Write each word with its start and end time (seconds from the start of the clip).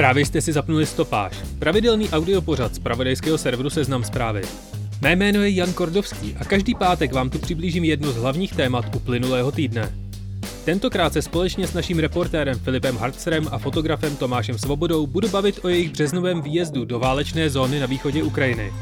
Právě 0.00 0.26
jste 0.26 0.40
si 0.40 0.52
zapnuli 0.52 0.86
stopáž, 0.86 1.32
pravidelný 1.58 2.10
audiopořad 2.10 2.74
z 2.74 2.78
pravodejského 2.78 3.38
serveru 3.38 3.70
Seznam 3.70 4.04
zprávy. 4.04 4.42
Mé 5.02 5.16
jméno 5.16 5.42
je 5.42 5.50
Jan 5.50 5.72
Kordovský 5.72 6.36
a 6.40 6.44
každý 6.44 6.74
pátek 6.74 7.12
vám 7.12 7.30
tu 7.30 7.38
přiblížím 7.38 7.84
jedno 7.84 8.12
z 8.12 8.16
hlavních 8.16 8.52
témat 8.52 8.96
uplynulého 8.96 9.52
týdne. 9.52 9.94
Tentokrát 10.64 11.12
se 11.12 11.22
společně 11.22 11.66
s 11.66 11.74
naším 11.74 11.98
reportérem 11.98 12.58
Filipem 12.58 12.96
Hartzerem 12.96 13.48
a 13.50 13.58
fotografem 13.58 14.16
Tomášem 14.16 14.58
Svobodou 14.58 15.06
budu 15.06 15.28
bavit 15.28 15.60
o 15.62 15.68
jejich 15.68 15.90
březnovém 15.90 16.42
výjezdu 16.42 16.84
do 16.84 16.98
válečné 16.98 17.50
zóny 17.50 17.80
na 17.80 17.86
východě 17.86 18.22
Ukrajiny. 18.22 18.72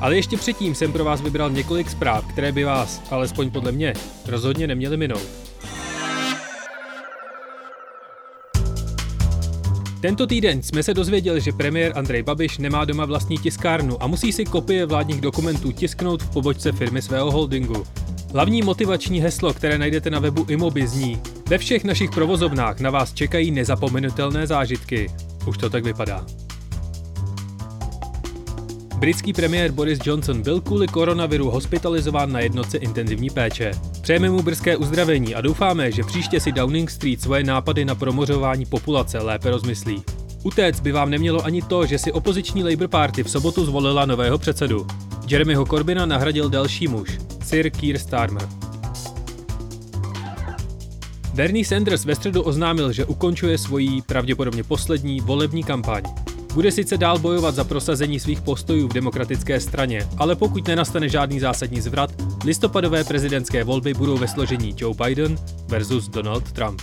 Ale 0.00 0.16
ještě 0.16 0.36
předtím 0.36 0.74
jsem 0.74 0.92
pro 0.92 1.04
vás 1.04 1.20
vybral 1.20 1.50
několik 1.50 1.90
zpráv, 1.90 2.26
které 2.26 2.52
by 2.52 2.64
vás, 2.64 3.02
alespoň 3.10 3.50
podle 3.50 3.72
mě, 3.72 3.94
rozhodně 4.26 4.66
neměly 4.66 4.96
minout. 4.96 5.51
Tento 10.02 10.26
týden 10.26 10.62
jsme 10.62 10.82
se 10.82 10.94
dozvěděli, 10.94 11.40
že 11.40 11.52
premiér 11.52 11.92
Andrej 11.94 12.22
Babiš 12.22 12.58
nemá 12.58 12.84
doma 12.84 13.04
vlastní 13.04 13.38
tiskárnu 13.38 14.02
a 14.02 14.06
musí 14.06 14.32
si 14.32 14.44
kopie 14.44 14.86
vládních 14.86 15.20
dokumentů 15.20 15.72
tisknout 15.72 16.22
v 16.22 16.30
pobočce 16.30 16.72
firmy 16.72 17.02
svého 17.02 17.30
holdingu. 17.30 17.84
Hlavní 18.32 18.62
motivační 18.62 19.20
heslo, 19.20 19.54
které 19.54 19.78
najdete 19.78 20.10
na 20.10 20.18
webu 20.18 20.46
Imobi 20.48 20.86
zní 20.86 21.20
Ve 21.48 21.58
všech 21.58 21.84
našich 21.84 22.10
provozovnách 22.10 22.80
na 22.80 22.90
vás 22.90 23.12
čekají 23.12 23.50
nezapomenutelné 23.50 24.46
zážitky. 24.46 25.10
Už 25.46 25.58
to 25.58 25.70
tak 25.70 25.84
vypadá. 25.84 26.26
Britský 28.96 29.32
premiér 29.32 29.72
Boris 29.72 29.98
Johnson 30.04 30.42
byl 30.42 30.60
kvůli 30.60 30.88
koronaviru 30.88 31.50
hospitalizován 31.50 32.32
na 32.32 32.40
jednotce 32.40 32.78
intenzivní 32.78 33.30
péče. 33.30 33.72
Přejeme 34.02 34.30
mu 34.30 34.42
brzké 34.42 34.76
uzdravení 34.76 35.34
a 35.34 35.40
doufáme, 35.40 35.92
že 35.92 36.02
příště 36.02 36.40
si 36.40 36.52
Downing 36.52 36.90
Street 36.90 37.22
svoje 37.22 37.44
nápady 37.44 37.84
na 37.84 37.94
promořování 37.94 38.66
populace 38.66 39.18
lépe 39.18 39.50
rozmyslí. 39.50 40.02
Utéct 40.42 40.80
by 40.80 40.92
vám 40.92 41.10
nemělo 41.10 41.44
ani 41.44 41.62
to, 41.62 41.86
že 41.86 41.98
si 41.98 42.12
opoziční 42.12 42.64
Labour 42.64 42.88
Party 42.88 43.22
v 43.22 43.30
sobotu 43.30 43.64
zvolila 43.64 44.06
nového 44.06 44.38
předsedu. 44.38 44.86
Jeremyho 45.28 45.66
Corbina 45.66 46.06
nahradil 46.06 46.50
další 46.50 46.88
muž, 46.88 47.18
Sir 47.44 47.70
Keir 47.70 47.98
Starmer. 47.98 48.48
Bernie 51.34 51.64
Sanders 51.64 52.04
ve 52.04 52.14
středu 52.14 52.42
oznámil, 52.42 52.92
že 52.92 53.04
ukončuje 53.04 53.58
svoji 53.58 54.02
pravděpodobně 54.02 54.64
poslední 54.64 55.20
volební 55.20 55.64
kampaň. 55.64 56.21
Bude 56.54 56.72
sice 56.72 56.98
dál 56.98 57.18
bojovat 57.18 57.54
za 57.54 57.64
prosazení 57.64 58.20
svých 58.20 58.40
postojů 58.40 58.88
v 58.88 58.92
demokratické 58.92 59.60
straně, 59.60 60.08
ale 60.18 60.36
pokud 60.36 60.68
nenastane 60.68 61.08
žádný 61.08 61.40
zásadní 61.40 61.80
zvrat, 61.80 62.10
listopadové 62.44 63.04
prezidentské 63.04 63.64
volby 63.64 63.94
budou 63.94 64.16
ve 64.18 64.28
složení 64.28 64.74
Joe 64.78 64.96
Biden 65.04 65.38
versus 65.68 66.08
Donald 66.08 66.52
Trump. 66.52 66.82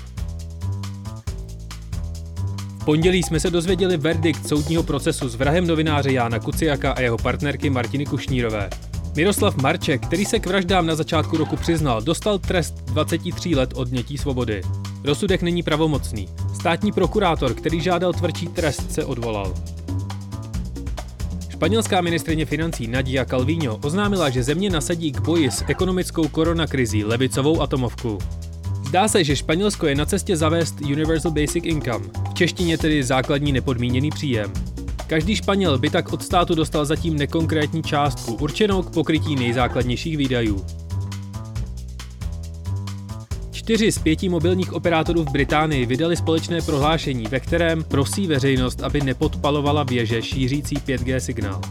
Pondělí 2.85 3.23
jsme 3.23 3.39
se 3.39 3.49
dozvěděli 3.49 3.97
verdikt 3.97 4.47
soudního 4.47 4.83
procesu 4.83 5.29
s 5.29 5.35
vrahem 5.35 5.67
novináře 5.67 6.11
Jána 6.11 6.39
Kuciaka 6.39 6.91
a 6.91 7.01
jeho 7.01 7.17
partnerky 7.17 7.69
Martiny 7.69 8.05
Kušnírové. 8.05 8.69
Miroslav 9.15 9.55
Marček, 9.55 10.05
který 10.05 10.25
se 10.25 10.39
k 10.39 10.45
vraždám 10.45 10.85
na 10.85 10.95
začátku 10.95 11.37
roku 11.37 11.55
přiznal, 11.55 12.01
dostal 12.01 12.39
trest 12.39 12.75
23 12.85 13.55
let 13.55 13.73
odnětí 13.75 14.17
svobody. 14.17 14.61
Rozsudek 15.03 15.41
není 15.41 15.63
pravomocný. 15.63 16.29
Státní 16.59 16.91
prokurátor, 16.91 17.53
který 17.53 17.81
žádal 17.81 18.13
tvrdší 18.13 18.47
trest, 18.47 18.91
se 18.91 19.05
odvolal. 19.05 19.53
Španělská 21.49 22.01
ministrině 22.01 22.45
financí 22.45 22.87
Nadia 22.87 23.25
Calvino 23.25 23.77
oznámila, 23.77 24.29
že 24.29 24.43
země 24.43 24.69
nasadí 24.69 25.11
k 25.11 25.21
boji 25.21 25.51
s 25.51 25.63
ekonomickou 25.67 26.27
koronakrizí 26.27 27.03
levicovou 27.03 27.61
atomovku. 27.61 28.17
Zdá 28.87 29.07
se, 29.07 29.23
že 29.23 29.35
Španělsko 29.35 29.87
je 29.87 29.95
na 29.95 30.05
cestě 30.05 30.37
zavést 30.37 30.81
Universal 30.81 31.31
Basic 31.31 31.65
Income, 31.65 32.05
v 32.31 32.33
češtině 32.33 32.77
tedy 32.77 33.03
základní 33.03 33.51
nepodmíněný 33.51 34.09
příjem. 34.09 34.53
Každý 35.07 35.35
Španěl 35.35 35.77
by 35.77 35.89
tak 35.89 36.13
od 36.13 36.23
státu 36.23 36.55
dostal 36.55 36.85
zatím 36.85 37.17
nekonkrétní 37.17 37.83
částku, 37.83 38.33
určenou 38.33 38.81
k 38.81 38.93
pokrytí 38.93 39.35
nejzákladnějších 39.35 40.17
výdajů. 40.17 40.65
Čtyři 43.69 43.91
z 43.91 43.99
pěti 43.99 44.29
mobilních 44.29 44.73
operátorů 44.73 45.23
v 45.23 45.31
Británii 45.31 45.85
vydali 45.85 46.17
společné 46.17 46.61
prohlášení, 46.61 47.23
ve 47.23 47.39
kterém 47.39 47.83
prosí 47.83 48.27
veřejnost, 48.27 48.83
aby 48.83 49.01
nepodpalovala 49.01 49.83
věže 49.83 50.21
šířící 50.21 50.75
5G 50.75 51.17
signál. 51.17 51.61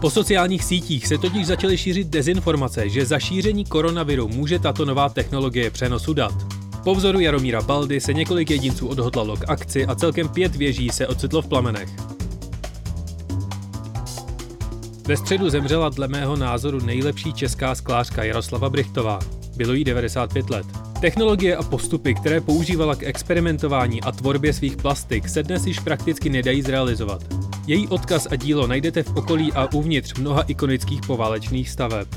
Po 0.00 0.10
sociálních 0.10 0.64
sítích 0.64 1.06
se 1.06 1.18
totiž 1.18 1.46
začaly 1.46 1.78
šířit 1.78 2.08
dezinformace, 2.08 2.88
že 2.88 3.06
za 3.06 3.18
šíření 3.18 3.64
koronaviru 3.64 4.28
může 4.28 4.58
tato 4.58 4.84
nová 4.84 5.08
technologie 5.08 5.70
přenosu 5.70 6.14
dat. 6.14 6.34
Po 6.84 6.94
vzoru 6.94 7.20
Jaromíra 7.20 7.62
Baldy 7.62 8.00
se 8.00 8.14
několik 8.14 8.50
jedinců 8.50 8.88
odhodlalo 8.88 9.36
k 9.36 9.48
akci 9.48 9.86
a 9.86 9.94
celkem 9.94 10.28
pět 10.28 10.56
věží 10.56 10.90
se 10.90 11.06
ocitlo 11.06 11.42
v 11.42 11.46
plamenech. 11.46 11.88
Ve 15.06 15.16
středu 15.16 15.50
zemřela 15.50 15.88
dle 15.88 16.08
mého 16.08 16.36
názoru 16.36 16.80
nejlepší 16.80 17.32
česká 17.32 17.74
sklářka 17.74 18.24
Jaroslava 18.24 18.70
Brichtová. 18.70 19.18
Bylo 19.56 19.72
jí 19.72 19.84
95 19.84 20.50
let. 20.50 20.85
Technologie 21.00 21.56
a 21.56 21.62
postupy, 21.62 22.14
které 22.14 22.40
používala 22.40 22.96
k 22.96 23.02
experimentování 23.02 24.02
a 24.02 24.12
tvorbě 24.12 24.52
svých 24.52 24.76
plastik, 24.76 25.28
se 25.28 25.42
dnes 25.42 25.66
již 25.66 25.80
prakticky 25.80 26.30
nedají 26.30 26.62
zrealizovat. 26.62 27.22
Její 27.66 27.88
odkaz 27.88 28.26
a 28.30 28.36
dílo 28.36 28.66
najdete 28.66 29.02
v 29.02 29.16
okolí 29.16 29.52
a 29.52 29.72
uvnitř 29.74 30.14
mnoha 30.14 30.42
ikonických 30.42 31.00
poválečných 31.06 31.70
staveb. 31.70 32.08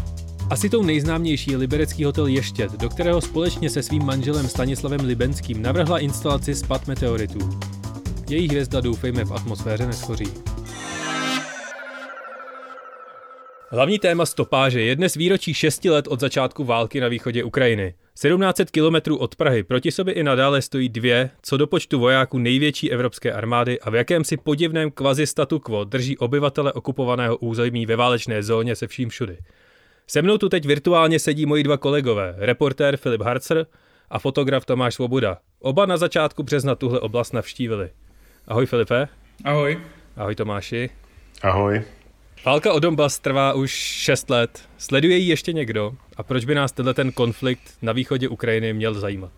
Asi 0.50 0.70
tou 0.70 0.84
nejznámější 0.84 1.52
je 1.52 1.58
liberecký 1.58 2.04
hotel 2.04 2.28
Ještět, 2.28 2.72
do 2.72 2.90
kterého 2.90 3.22
společně 3.22 3.70
se 3.70 3.84
svým 3.84 4.06
manželem 4.06 4.48
Stanislavem 4.48 5.02
Libenským 5.02 5.62
navrhla 5.62 6.00
instalaci 6.00 6.56
spad 6.56 6.88
meteoritů. 6.88 7.50
Její 8.30 8.48
hvězda 8.48 8.82
doufejme 8.82 9.26
v 9.26 9.34
atmosféře 9.34 9.88
neschoří. 9.88 10.28
Hlavní 13.72 14.00
téma 14.00 14.26
stopáže 14.26 14.82
je 14.82 14.96
dnes 14.96 15.16
výročí 15.16 15.54
6 15.54 15.86
let 15.86 16.08
od 16.08 16.20
začátku 16.20 16.64
války 16.64 17.00
na 17.00 17.08
východě 17.08 17.44
Ukrajiny. 17.44 17.94
1700 18.20 18.72
kilometrů 18.72 19.18
od 19.18 19.36
Prahy 19.36 19.64
proti 19.64 19.92
sobě 19.92 20.14
i 20.14 20.24
nadále 20.24 20.62
stojí 20.62 20.90
dvě, 20.90 21.30
co 21.42 21.58
do 21.58 21.68
počtu 21.68 22.00
vojáků 22.00 22.38
největší 22.38 22.92
evropské 22.92 23.34
armády 23.34 23.80
a 23.80 23.90
v 23.90 23.96
jakémsi 23.96 24.38
podivném 24.38 24.92
kvazi 24.92 25.28
statu 25.28 25.60
quo 25.60 25.84
drží 25.84 26.18
obyvatele 26.18 26.74
okupovaného 26.74 27.38
území 27.38 27.86
ve 27.86 27.96
válečné 27.96 28.44
zóně 28.44 28.76
se 28.76 28.88
vším 28.88 29.10
všudy. 29.10 29.38
Se 30.08 30.22
mnou 30.22 30.38
tu 30.38 30.50
teď 30.50 30.66
virtuálně 30.66 31.20
sedí 31.20 31.46
moji 31.46 31.64
dva 31.64 31.78
kolegové, 31.78 32.36
reportér 32.38 32.98
Filip 32.98 33.22
Harcer 33.22 33.66
a 34.10 34.20
fotograf 34.20 34.66
Tomáš 34.66 34.94
Svoboda. 34.94 35.38
Oba 35.60 35.86
na 35.86 35.98
začátku 35.98 36.44
března 36.44 36.76
tuhle 36.76 37.00
oblast 37.00 37.34
navštívili. 37.34 37.90
Ahoj 38.48 38.66
Filipe. 38.66 39.08
Ahoj. 39.44 39.80
Ahoj 40.16 40.36
Tomáši. 40.36 40.90
Ahoj. 41.42 41.99
Válka 42.46 42.74
o 42.74 42.80
Donbass 42.80 43.20
trvá 43.20 43.54
už 43.54 43.72
6 43.72 44.30
let. 44.30 44.70
Sleduje 44.78 45.18
ji 45.18 45.30
ještě 45.30 45.54
někdo? 45.54 45.96
A 46.18 46.24
proč 46.24 46.46
by 46.46 46.56
nás 46.56 46.72
tenhle 46.72 46.94
ten 46.94 47.12
konflikt 47.12 47.62
na 47.82 47.94
východě 47.94 48.28
Ukrajiny 48.28 48.74
měl 48.74 48.94
zajímat? 48.94 49.32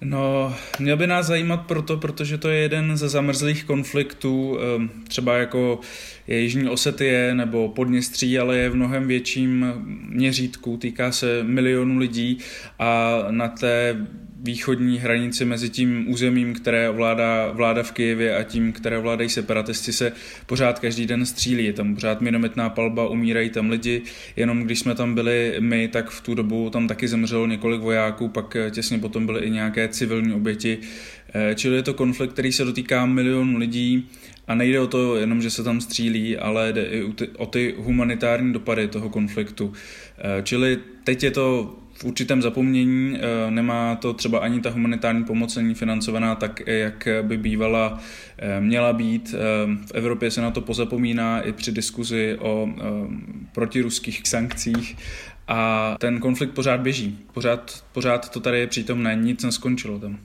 No, 0.00 0.54
měl 0.78 0.96
by 0.96 1.06
nás 1.06 1.26
zajímat 1.26 1.56
proto, 1.56 1.96
protože 1.96 2.38
to 2.38 2.48
je 2.48 2.58
jeden 2.58 2.96
ze 2.96 3.08
zamrzlých 3.08 3.64
konfliktů, 3.64 4.58
ehm, 4.58 4.90
třeba 5.08 5.36
jako 5.36 5.80
je 6.26 6.40
Jižní 6.40 6.68
Osetie 6.68 7.34
nebo 7.34 7.68
Podněstří, 7.68 8.38
ale 8.38 8.56
je 8.56 8.70
v 8.70 8.74
mnohem 8.74 9.08
větším 9.08 9.72
měřítku, 10.08 10.76
týká 10.76 11.12
se 11.12 11.42
milionů 11.42 11.98
lidí 11.98 12.38
a 12.78 13.18
na 13.30 13.48
té 13.48 14.06
východní 14.42 14.98
hranici 14.98 15.44
mezi 15.44 15.68
tím 15.68 16.04
územím, 16.08 16.54
které 16.54 16.90
vládá 16.90 17.52
vláda 17.52 17.82
v 17.82 17.92
Kijevě 17.92 18.36
a 18.36 18.42
tím, 18.42 18.72
které 18.72 18.98
vládají 18.98 19.28
separatisti, 19.28 19.92
se 19.92 20.12
pořád 20.46 20.78
každý 20.78 21.06
den 21.06 21.26
střílí. 21.26 21.64
Je 21.64 21.72
tam 21.72 21.94
pořád 21.94 22.20
minometná 22.20 22.70
palba, 22.70 23.08
umírají 23.08 23.50
tam 23.50 23.70
lidi. 23.70 24.02
Jenom 24.36 24.62
když 24.62 24.78
jsme 24.78 24.94
tam 24.94 25.14
byli 25.14 25.56
my, 25.60 25.88
tak 25.88 26.10
v 26.10 26.20
tu 26.20 26.34
dobu 26.34 26.70
tam 26.70 26.88
taky 26.88 27.08
zemřelo 27.08 27.46
několik 27.46 27.80
vojáků, 27.80 28.28
pak 28.28 28.56
těsně 28.70 28.98
potom 28.98 29.26
byly 29.26 29.40
i 29.40 29.50
nějaké 29.50 29.88
civilní 29.88 30.32
oběti. 30.32 30.78
Eh, 31.34 31.54
čili 31.54 31.76
je 31.76 31.82
to 31.82 31.94
konflikt, 31.94 32.32
který 32.32 32.52
se 32.52 32.64
dotýká 32.64 33.06
milionů 33.06 33.58
lidí 33.58 34.08
a 34.48 34.54
nejde 34.54 34.80
o 34.80 34.86
to 34.86 35.16
jenom, 35.16 35.42
že 35.42 35.50
se 35.50 35.64
tam 35.64 35.80
střílí, 35.80 36.36
ale 36.36 36.72
jde 36.72 36.84
i 36.84 37.04
o 37.36 37.46
ty 37.46 37.74
humanitární 37.78 38.52
dopady 38.52 38.88
toho 38.88 39.08
konfliktu. 39.08 39.72
Eh, 40.18 40.42
čili 40.42 40.78
teď 41.04 41.22
je 41.22 41.30
to 41.30 41.76
v 42.00 42.04
určitém 42.04 42.42
zapomnění, 42.42 43.18
nemá 43.50 43.96
to 43.96 44.12
třeba 44.12 44.38
ani 44.38 44.60
ta 44.60 44.70
humanitární 44.70 45.24
pomoc 45.24 45.56
není 45.56 45.74
financovaná 45.74 46.34
tak, 46.34 46.62
jak 46.66 47.08
by 47.22 47.36
bývala 47.36 48.00
měla 48.60 48.92
být. 48.92 49.34
V 49.86 49.94
Evropě 49.94 50.30
se 50.30 50.40
na 50.40 50.50
to 50.50 50.60
pozapomíná 50.60 51.40
i 51.40 51.52
při 51.52 51.72
diskuzi 51.72 52.36
o 52.40 52.68
protiruských 53.52 54.28
sankcích 54.28 54.96
a 55.48 55.96
ten 56.00 56.20
konflikt 56.20 56.50
pořád 56.50 56.80
běží. 56.80 57.18
Pořád, 57.32 57.84
pořád 57.92 58.28
to 58.28 58.40
tady 58.40 58.58
je 58.58 58.66
přítomné, 58.66 59.16
nic 59.16 59.42
neskončilo 59.44 59.98
tam. 59.98 60.18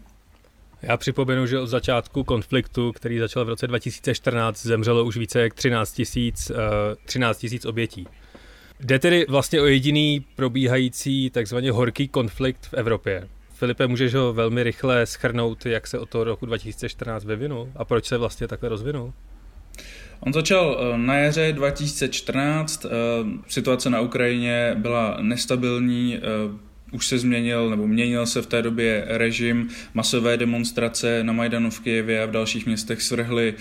Já 0.81 0.97
připomenu, 0.97 1.47
že 1.47 1.59
od 1.59 1.67
začátku 1.67 2.23
konfliktu, 2.23 2.91
který 2.91 3.19
začal 3.19 3.45
v 3.45 3.49
roce 3.49 3.67
2014, 3.67 4.65
zemřelo 4.65 5.05
už 5.05 5.17
více 5.17 5.39
jak 5.39 5.53
13 5.53 5.93
tisíc 5.93 6.51
13 7.05 7.43
000 7.43 7.55
obětí. 7.65 8.07
Jde 8.79 8.99
tedy 8.99 9.25
vlastně 9.29 9.61
o 9.61 9.65
jediný 9.65 10.25
probíhající 10.35 11.29
takzvaně 11.29 11.71
horký 11.71 12.07
konflikt 12.07 12.65
v 12.65 12.73
Evropě. 12.73 13.27
Filipe, 13.53 13.87
můžeš 13.87 14.13
ho 14.13 14.33
velmi 14.33 14.63
rychle 14.63 15.05
schrnout, 15.05 15.65
jak 15.65 15.87
se 15.87 15.99
od 15.99 16.09
toho 16.09 16.23
roku 16.23 16.45
2014 16.45 17.25
vyvinul 17.25 17.71
a 17.75 17.85
proč 17.85 18.05
se 18.05 18.17
vlastně 18.17 18.47
takhle 18.47 18.69
rozvinul? 18.69 19.13
On 20.19 20.33
začal 20.33 20.77
eh, 20.79 20.97
na 20.97 21.15
jaře 21.15 21.53
2014, 21.53 22.85
eh, 22.85 22.89
situace 23.47 23.89
na 23.89 23.99
Ukrajině 23.99 24.75
byla 24.77 25.17
nestabilní, 25.21 26.17
eh, 26.17 26.21
už 26.95 27.07
se 27.07 27.17
změnil 27.17 27.69
nebo 27.69 27.87
měnil 27.87 28.25
se 28.25 28.41
v 28.41 28.45
té 28.45 28.61
době 28.61 29.03
režim, 29.07 29.69
masové 29.93 30.37
demonstrace 30.37 31.23
na 31.23 31.33
Majdanu 31.33 31.69
v 31.69 31.79
Kijevě 31.79 32.23
a 32.23 32.25
v 32.25 32.31
dalších 32.31 32.65
městech 32.65 33.01
svrhly 33.01 33.53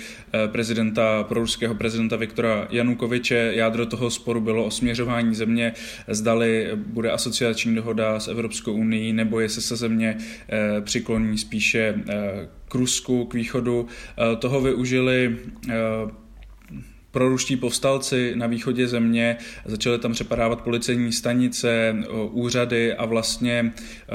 prezidenta, 0.46 1.24
proruského 1.28 1.74
prezidenta 1.74 2.16
Viktora 2.16 2.68
Janukoviče. 2.70 3.52
Jádro 3.54 3.86
toho 3.86 4.10
sporu 4.10 4.40
bylo 4.40 4.64
o 4.64 4.70
směřování 4.70 5.34
země, 5.34 5.72
zdali 6.08 6.70
bude 6.76 7.10
asociační 7.10 7.74
dohoda 7.74 8.20
s 8.20 8.28
Evropskou 8.28 8.72
unii 8.72 9.12
nebo 9.12 9.40
jestli 9.40 9.62
se 9.62 9.76
země 9.76 10.16
přikloní 10.80 11.38
spíše 11.38 11.94
k 12.68 12.74
Rusku, 12.74 13.24
k 13.24 13.34
východu. 13.34 13.86
Toho 14.38 14.60
využili 14.60 15.36
proruští 17.14 17.56
povstalci 17.56 18.32
na 18.36 18.46
východě 18.46 18.88
země, 18.88 19.36
začaly 19.64 19.98
tam 19.98 20.12
přepadávat 20.12 20.60
policejní 20.60 21.12
stanice, 21.12 21.96
úřady 22.30 22.94
a 22.94 23.04
vlastně 23.04 23.72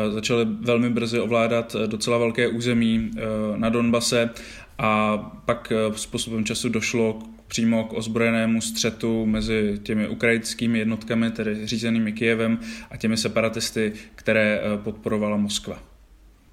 začaly 0.10 0.46
velmi 0.62 0.90
brzy 0.90 1.20
ovládat 1.20 1.76
docela 1.86 2.18
velké 2.18 2.48
území 2.48 3.12
na 3.56 3.70
Donbase 3.70 4.30
a 4.78 5.18
pak 5.46 5.74
s 5.96 6.06
postupem 6.06 6.46
času 6.46 6.70
došlo 6.70 7.20
přímo 7.48 7.84
k 7.84 7.94
ozbrojenému 7.94 8.62
střetu 8.62 9.26
mezi 9.26 9.80
těmi 9.84 10.08
ukrajinskými 10.08 10.80
jednotkami, 10.80 11.32
tedy 11.32 11.68
řízenými 11.68 12.12
Kijevem, 12.12 12.60
a 12.92 12.98
těmi 12.98 13.18
separatisty, 13.18 13.94
které 14.16 14.62
podporovala 14.84 15.38
Moskva. 15.38 15.84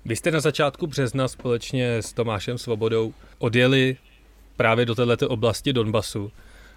Vy 0.04 0.16
jste 0.16 0.30
na 0.30 0.40
začátku 0.40 0.86
března 0.86 1.28
společně 1.28 1.96
s 1.96 2.12
Tomášem 2.12 2.58
Svobodou 2.58 3.14
odjeli 3.38 3.96
právě 4.56 4.86
do 4.86 4.94
této 4.94 5.28
oblasti 5.28 5.72
Donbasu 5.72 6.32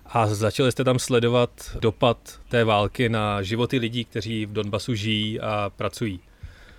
a 0.06 0.28
začali 0.28 0.72
jste 0.72 0.84
tam 0.84 1.00
sledovat 1.00 1.78
dopad 1.80 2.40
té 2.50 2.64
války 2.64 3.10
na 3.10 3.42
životy 3.42 3.78
lidí, 3.78 4.06
kteří 4.06 4.46
v 4.46 4.54
Donbasu 4.54 4.96
žijí 4.96 5.40
a 5.40 5.72
pracují. 5.76 6.20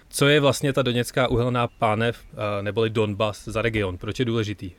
Co 0.08 0.28
je 0.28 0.40
vlastně 0.40 0.72
ta 0.72 0.82
doněcká 0.82 1.28
uhelná 1.28 1.68
pánev, 1.68 2.24
neboli 2.60 2.90
Donbas, 2.90 3.44
za 3.44 3.62
region? 3.62 3.98
Proč 3.98 4.18
je 4.18 4.24
důležitý? 4.24 4.70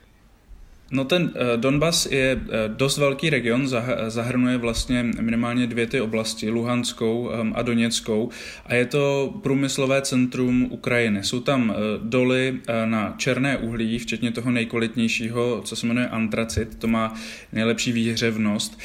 No 0.92 1.06
ten 1.06 1.32
eh, 1.36 1.58
Donbas 1.58 2.06
je 2.06 2.42
eh, 2.42 2.68
dost 2.68 2.98
velký 2.98 3.30
region, 3.30 3.68
zahrnuje 4.08 4.58
vlastně 4.58 5.04
minimálně 5.04 5.68
dvě 5.68 5.88
ty 5.88 6.02
oblasti, 6.02 6.50
Luhanskou 6.50 7.30
ehm, 7.30 7.54
a 7.56 7.62
Doněckou 7.62 8.30
a 8.66 8.76
je 8.76 8.86
to 8.86 9.34
průmyslové 9.44 10.02
centrum 10.02 10.68
Ukrajiny. 10.70 11.24
Jsou 11.24 11.40
tam 11.40 11.72
eh, 11.72 11.76
doly 12.04 12.60
na 12.86 13.14
černé 13.18 13.58
uhlí, 13.58 14.00
včetně 14.00 14.32
toho 14.32 14.52
nejkvalitnějšího, 14.52 15.62
co 15.66 15.76
se 15.76 15.88
jmenuje 15.88 16.08
antracit, 16.08 16.76
to 16.80 16.88
má 16.88 17.14
nejlepší 17.54 17.92
výhřevnost 17.92 18.80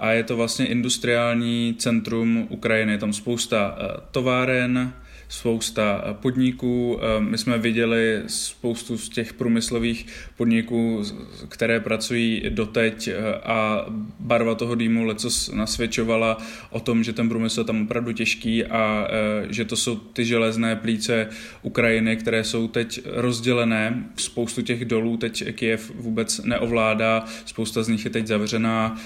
a 0.00 0.12
je 0.12 0.24
to 0.24 0.36
vlastně 0.36 0.66
industriální 0.66 1.74
centrum 1.78 2.46
Ukrajiny. 2.50 2.92
Je 2.92 2.98
tam 2.98 3.12
spousta 3.12 3.78
továren, 4.10 4.92
spousta 5.32 6.04
eh, 6.04 6.14
podniků. 6.14 6.98
Eh, 7.00 7.20
my 7.20 7.38
jsme 7.38 7.58
viděli 7.58 8.22
spoustu 8.26 8.98
z 8.98 9.08
těch 9.08 9.32
průmyslových 9.32 10.06
podniků, 10.36 11.02
které 11.48 11.80
pracují 11.80 12.42
doteď 12.48 13.08
eh, 13.08 13.14
a 13.34 13.86
barva 14.20 14.54
toho 14.54 14.74
dýmu 14.74 15.04
lecos 15.04 15.50
nasvědčovala 15.54 16.38
o 16.70 16.80
tom, 16.80 17.04
že 17.04 17.12
ten 17.12 17.28
průmysl 17.28 17.60
je 17.60 17.64
tam 17.64 17.82
opravdu 17.82 18.12
těžký 18.12 18.64
a 18.64 19.08
že 19.50 19.64
to 19.64 19.76
jsou 19.76 19.96
ty 19.96 20.24
železné 20.24 20.76
plíce 20.76 21.28
Ukrajiny, 21.62 22.16
které 22.16 22.44
jsou 22.44 22.68
teď 22.68 23.00
rozdělené. 23.06 24.04
Spoustu 24.16 24.62
těch 24.62 24.84
dolů 24.84 25.16
teď 25.16 25.54
Kiev 25.54 25.92
vůbec 25.94 26.40
neovládá, 26.44 27.24
spousta 27.44 27.82
z 27.82 27.88
nich 27.88 28.04
je 28.04 28.10
teď 28.10 28.26
zavřená, 28.26 29.00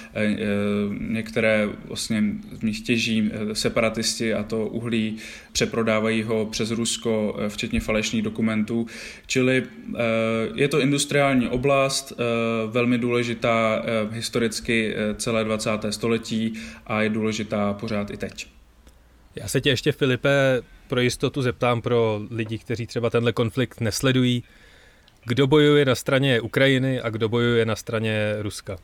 některé 1.01 1.69
vlastně 1.85 2.25
v 2.59 2.63
nich 2.63 2.81
těží 2.81 3.31
separatisti 3.53 4.35
a 4.35 4.43
to 4.43 4.67
uhlí 4.67 5.17
přeprodávají 5.53 6.16
ho 6.23 6.47
přes 6.47 6.71
Rusko, 6.71 7.37
eh, 7.39 7.49
včetně 7.49 7.81
falešných 7.81 8.23
dokumentů. 8.23 8.87
Čili 9.27 9.63
eh, 9.63 9.99
je 10.55 10.69
to 10.69 10.81
industriální 10.81 11.49
oblast, 11.49 12.13
eh, 12.13 12.23
velmi 12.67 12.99
důležitá 12.99 13.83
historicky 14.11 14.95
celé 15.17 15.45
20. 15.45 15.93
století 15.93 16.53
a 16.87 17.03
je 17.03 17.09
důležitá 17.09 17.73
pořád 17.73 18.11
i 18.11 18.17
teď. 18.17 18.47
Já 19.37 19.49
se 19.49 19.61
tě 19.61 19.71
ještě, 19.71 19.93
Filipe, 19.93 20.63
pro 20.89 21.01
jistotu 21.01 21.43
zeptám 21.43 21.83
pro 21.83 22.21
lidi, 22.31 22.59
kteří 22.59 22.87
třeba 22.87 23.11
tenhle 23.11 23.33
konflikt 23.33 23.81
nesledují. 23.81 24.45
Kdo 25.25 25.47
bojuje 25.47 25.85
na 25.85 25.95
straně 25.95 26.41
Ukrajiny 26.41 27.01
a 27.01 27.11
kdo 27.11 27.29
bojuje 27.29 27.67
na 27.67 27.77
straně 27.77 28.37
Ruska? 28.39 28.77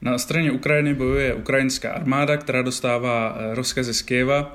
Na 0.00 0.18
straně 0.18 0.52
Ukrajiny 0.52 0.94
bojuje 0.94 1.34
ukrajinská 1.34 1.92
armáda, 1.92 2.36
která 2.36 2.62
dostává 2.62 3.38
rozkazy 3.52 3.94
z 3.94 4.02
Kieva 4.02 4.54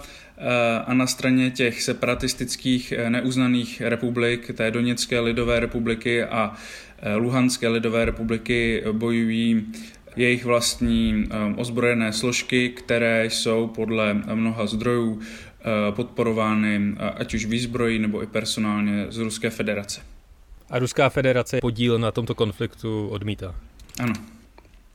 a 0.86 0.94
na 0.94 1.07
straně 1.07 1.51
těch 1.51 1.81
separatistických 1.81 2.91
eh, 2.91 3.09
neuznaných 3.09 3.81
republik, 3.81 4.51
té 4.53 4.71
Doněcké 4.71 5.19
lidové 5.19 5.59
republiky 5.59 6.24
a 6.24 6.53
eh, 7.00 7.15
Luhanské 7.15 7.68
lidové 7.68 8.06
republiky 8.06 8.83
bojují 8.91 9.68
jejich 10.15 10.45
vlastní 10.45 11.30
ozbrojené 11.56 12.13
složky, 12.13 12.69
které 12.69 13.25
jsou 13.25 13.68
podle 13.68 14.13
mnoha 14.13 14.68
zdrojů 14.68 15.19
podporovány 15.91 16.95
ať 17.15 17.33
už 17.33 17.45
výzbrojí 17.45 18.00
nebo 18.00 18.24
i 18.24 18.27
personálně 18.27 19.06
z 19.09 19.18
Ruské 19.18 19.50
federace. 19.50 20.01
A 20.69 20.80
Ruská 20.80 21.09
federace 21.09 21.59
podíl 21.62 22.00
na 22.00 22.12
tomto 22.12 22.36
konfliktu 22.36 23.07
odmítá? 23.07 23.56
Ano. 24.00 24.13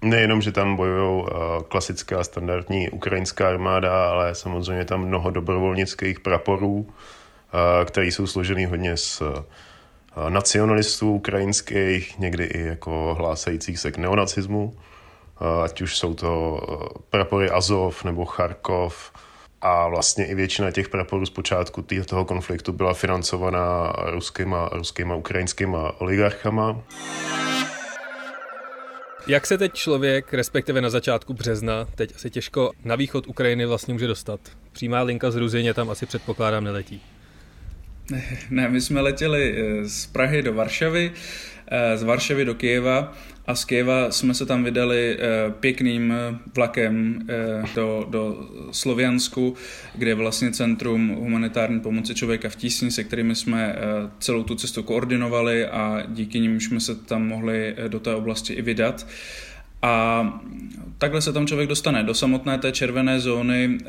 Nejenom, 0.05 0.43
že 0.43 0.53
tam 0.53 0.77
bojují 0.77 1.25
eh, 1.25 1.35
klasická 1.69 2.25
standardní 2.25 2.91
ukrajinská 2.91 3.49
armáda, 3.49 4.11
ale 4.11 4.35
samozřejmě 4.35 4.85
tam 4.85 5.05
mnoho 5.05 5.31
dobrovolnických 5.31 6.21
praporů, 6.21 6.87
eh, 6.89 7.85
které 7.85 8.07
jsou 8.07 8.27
složený 8.27 8.65
hodně 8.67 8.97
z 8.97 9.23
eh, 9.23 10.31
nacionalistů 10.31 11.13
ukrajinských, 11.13 12.19
někdy 12.19 12.45
i 12.45 12.61
jako 12.61 13.15
hlásajících 13.19 13.79
se 13.79 13.93
k 13.93 13.99
neonacismu, 13.99 14.77
ať 15.65 15.83
už 15.83 15.97
jsou 15.97 16.15
to 16.15 16.61
prapory 17.11 17.51
Azov 17.51 18.05
nebo 18.05 18.25
Charkov, 18.25 19.13
a 19.61 19.89
vlastně 19.89 20.27
i 20.27 20.35
většina 20.35 20.71
těch 20.71 20.89
praporů 20.89 21.27
z 21.27 21.31
počátku 21.31 21.85
toho 22.07 22.25
konfliktu 22.25 22.73
byla 22.73 22.95
financovaná 22.95 23.93
ruskýma, 24.07 24.69
ruskýma 24.73 25.15
ukrajinskýma 25.15 26.01
oligarchama. 26.01 26.77
Jak 29.27 29.47
se 29.47 29.59
teď 29.59 29.75
člověk, 29.75 30.35
respektive 30.35 30.81
na 30.81 30.91
začátku 30.91 31.35
března, 31.35 31.85
teď 31.95 32.15
asi 32.15 32.31
těžko 32.31 32.71
na 32.85 32.97
východ 32.97 33.27
Ukrajiny 33.27 33.67
vlastně 33.67 33.95
může 33.95 34.07
dostat? 34.07 34.41
Přímá 34.73 35.03
linka 35.03 35.31
z 35.31 35.37
Ruzině 35.37 35.75
tam 35.75 35.91
asi 35.91 36.07
předpokládám 36.07 36.65
neletí. 36.65 37.03
Ne, 38.51 38.69
my 38.69 38.81
jsme 38.81 39.01
letěli 39.01 39.55
eh, 39.57 39.89
z 39.89 40.07
Prahy 40.07 40.43
do 40.43 40.55
Varšavy, 40.55 41.13
eh, 41.69 41.97
z 41.97 42.03
Varšavy 42.03 42.45
do 42.45 42.55
Kijeva 42.55 43.13
a 43.47 43.55
z 43.55 43.65
Kieva 43.65 44.11
jsme 44.11 44.35
se 44.35 44.47
tam 44.47 44.65
vydali 44.65 45.17
eh, 45.19 45.53
pěkným 45.61 46.15
vlakem 46.55 47.27
do, 47.75 48.07
do 48.11 48.49
Sloviansku, 48.71 49.55
kde 49.95 50.11
je 50.11 50.15
vlastně 50.15 50.51
Centrum 50.51 51.09
humanitární 51.09 51.81
pomoci 51.81 52.15
člověka 52.15 52.49
v 52.49 52.57
tísni, 52.57 52.91
se 52.91 53.05
kterými 53.05 53.35
jsme 53.35 53.77
celou 54.19 54.43
tu 54.43 54.55
cestu 54.55 54.83
koordinovali 54.83 55.67
a 55.67 56.03
díky 56.09 56.41
nim 56.41 56.61
jsme 56.61 56.81
se 56.81 56.95
tam 56.95 57.29
mohli 57.29 57.77
do 57.89 58.01
té 58.01 58.15
oblasti 58.15 58.53
i 58.53 58.63
vydat. 58.63 59.07
A 59.85 60.41
takhle 60.99 61.21
se 61.21 61.33
tam 61.33 61.47
člověk 61.47 61.69
dostane 61.69 62.03
do 62.03 62.15
samotné 62.15 62.59
té 62.59 62.73
červené 62.73 63.21
zóny, 63.21 63.79
eh, 63.81 63.85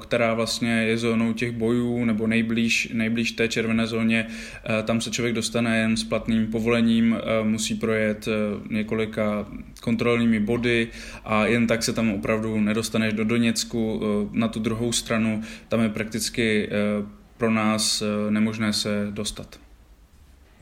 která 0.00 0.34
vlastně 0.34 0.70
je 0.70 0.98
zónou 0.98 1.32
těch 1.32 1.52
bojů 1.52 2.04
nebo 2.04 2.26
nejblíž, 2.26 2.88
nejblíž 2.92 3.32
té 3.32 3.48
červené 3.48 3.86
zóně. 3.86 4.26
Eh, 4.28 4.82
tam 4.82 5.00
se 5.00 5.10
člověk 5.10 5.34
dostane 5.34 5.78
jen 5.78 5.96
s 5.96 6.04
platným 6.04 6.46
povolením, 6.46 7.16
musí 7.42 7.74
projet 7.74 8.28
několika 8.70 9.46
kontrolními 9.80 10.40
body 10.40 10.88
a 11.24 11.46
jen 11.46 11.66
tak 11.66 11.82
se 11.82 11.92
tam 11.92 12.10
opravdu 12.10 12.60
nedostaneš 12.60 13.12
do 13.12 13.24
Doněcku 13.24 14.02
na 14.32 14.48
tu 14.48 14.60
druhou 14.60 14.92
stranu. 14.92 15.42
Tam 15.68 15.80
je 15.80 15.88
prakticky 15.88 16.68
pro 17.36 17.50
nás 17.50 18.02
nemožné 18.30 18.72
se 18.72 19.06
dostat. 19.10 19.63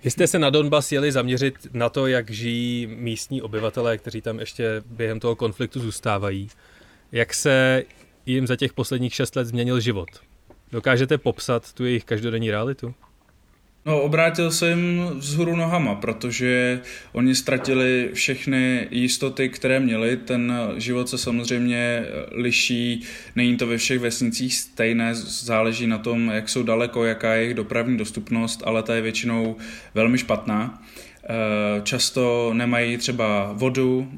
Vy 0.05 0.11
jste 0.11 0.27
se 0.27 0.39
na 0.39 0.51
Donbas 0.51 0.93
jeli 0.93 1.13
zaměřit 1.13 1.55
na 1.73 1.89
to, 1.89 2.07
jak 2.07 2.31
žijí 2.31 2.87
místní 2.87 3.43
obyvatelé, 3.43 3.99
kteří 3.99 4.21
tam 4.21 4.41
ještě 4.41 4.83
během 4.87 5.21
toho 5.21 5.37
konfliktu 5.37 5.81
zůstávají. 5.81 6.49
Jak 7.13 7.35
se 7.35 7.85
jim 8.27 8.47
za 8.47 8.57
těch 8.57 8.73
posledních 8.73 9.15
šest 9.15 9.37
let 9.37 9.45
změnil 9.45 9.81
život? 9.81 10.09
Dokážete 10.73 11.19
popsat 11.19 11.73
tu 11.73 11.85
jejich 11.85 12.05
každodenní 12.05 12.51
realitu? 12.51 12.95
No, 13.87 14.01
obrátil 14.01 14.51
se 14.51 14.69
jim 14.69 15.05
vzhůru 15.15 15.57
nohama, 15.57 15.95
protože 15.95 16.81
oni 17.13 17.35
ztratili 17.35 18.11
všechny 18.13 18.89
jistoty, 18.91 19.49
které 19.49 19.81
měli. 19.81 20.17
Ten 20.17 20.53
život 20.77 21.09
se 21.09 21.19
samozřejmě 21.19 22.07
liší, 22.31 23.03
není 23.37 23.57
to 23.57 23.67
ve 23.67 23.77
všech 23.77 23.99
vesnicích 23.99 24.55
stejné, 24.55 25.15
záleží 25.15 25.87
na 25.87 25.99
tom, 25.99 26.29
jak 26.29 26.49
jsou 26.49 26.63
daleko, 26.63 27.05
jaká 27.05 27.35
je 27.35 27.41
jejich 27.41 27.55
dopravní 27.55 27.97
dostupnost, 27.99 28.63
ale 28.67 28.83
ta 28.83 28.95
je 28.95 29.03
většinou 29.03 29.57
velmi 29.95 30.19
špatná. 30.19 30.83
Eh, 31.25 31.81
často 31.83 32.51
nemají 32.55 32.97
třeba 32.97 33.53
vodu, 33.53 34.09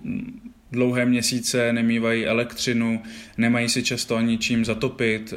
dlouhé 0.75 1.07
měsíce 1.07 1.73
nemývají 1.73 2.26
elektřinu, 2.26 3.02
nemají 3.38 3.69
si 3.69 3.83
často 3.83 4.16
ani 4.16 4.38
čím 4.38 4.64
zatopit, 4.64 5.35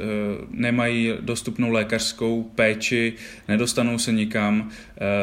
nemají 0.50 1.12
dostupnou 1.20 1.70
lékařskou 1.70 2.42
péči, 2.42 3.12
nedostanou 3.48 3.98
se 3.98 4.12
nikam. 4.12 4.70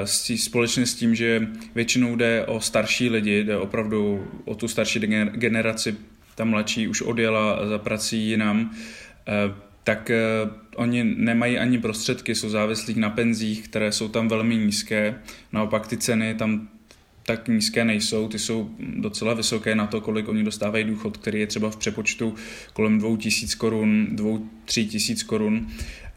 Eh, 0.04 0.38
společně 0.38 0.86
s 0.86 0.96
tím, 0.96 1.16
že 1.16 1.48
většinou 1.76 2.16
jde 2.16 2.46
o 2.46 2.62
starší 2.62 3.10
lidi, 3.10 3.44
jde 3.44 3.58
opravdu 3.58 4.28
o 4.46 4.56
tu 4.56 4.68
starší 4.68 5.00
generaci, 5.00 5.96
ta 6.36 6.46
mladší 6.46 6.88
už 6.88 7.02
odjela 7.02 7.68
za 7.68 7.78
prací 7.78 8.30
jinam, 8.30 8.72
eh, 9.28 9.66
tak 9.84 10.12
oni 10.76 11.04
nemají 11.04 11.58
ani 11.58 11.78
prostředky, 11.78 12.36
jsou 12.36 12.50
závislí 12.50 13.00
na 13.00 13.10
penzích, 13.10 13.68
které 13.68 13.92
jsou 13.92 14.08
tam 14.08 14.28
velmi 14.28 14.56
nízké. 14.56 15.16
Naopak 15.54 15.88
ty 15.88 15.98
ceny 15.98 16.36
tam 16.36 16.68
tak 17.26 17.48
nízké 17.48 17.86
nejsou, 17.86 18.28
ty 18.28 18.40
jsou 18.40 18.70
docela 18.80 19.34
vysoké 19.34 19.76
na 19.76 19.88
to, 19.88 20.02
kolik 20.02 20.28
oni 20.28 20.44
dostávají 20.44 20.84
důchod, 20.84 21.18
který 21.18 21.40
je 21.40 21.48
třeba 21.48 21.70
v 21.70 21.78
přepočtu 21.78 22.36
kolem 22.74 23.00
2000 23.00 23.56
korun, 23.56 24.08
2-3 24.12 24.88
tisíc 24.88 25.24
korun. 25.24 25.68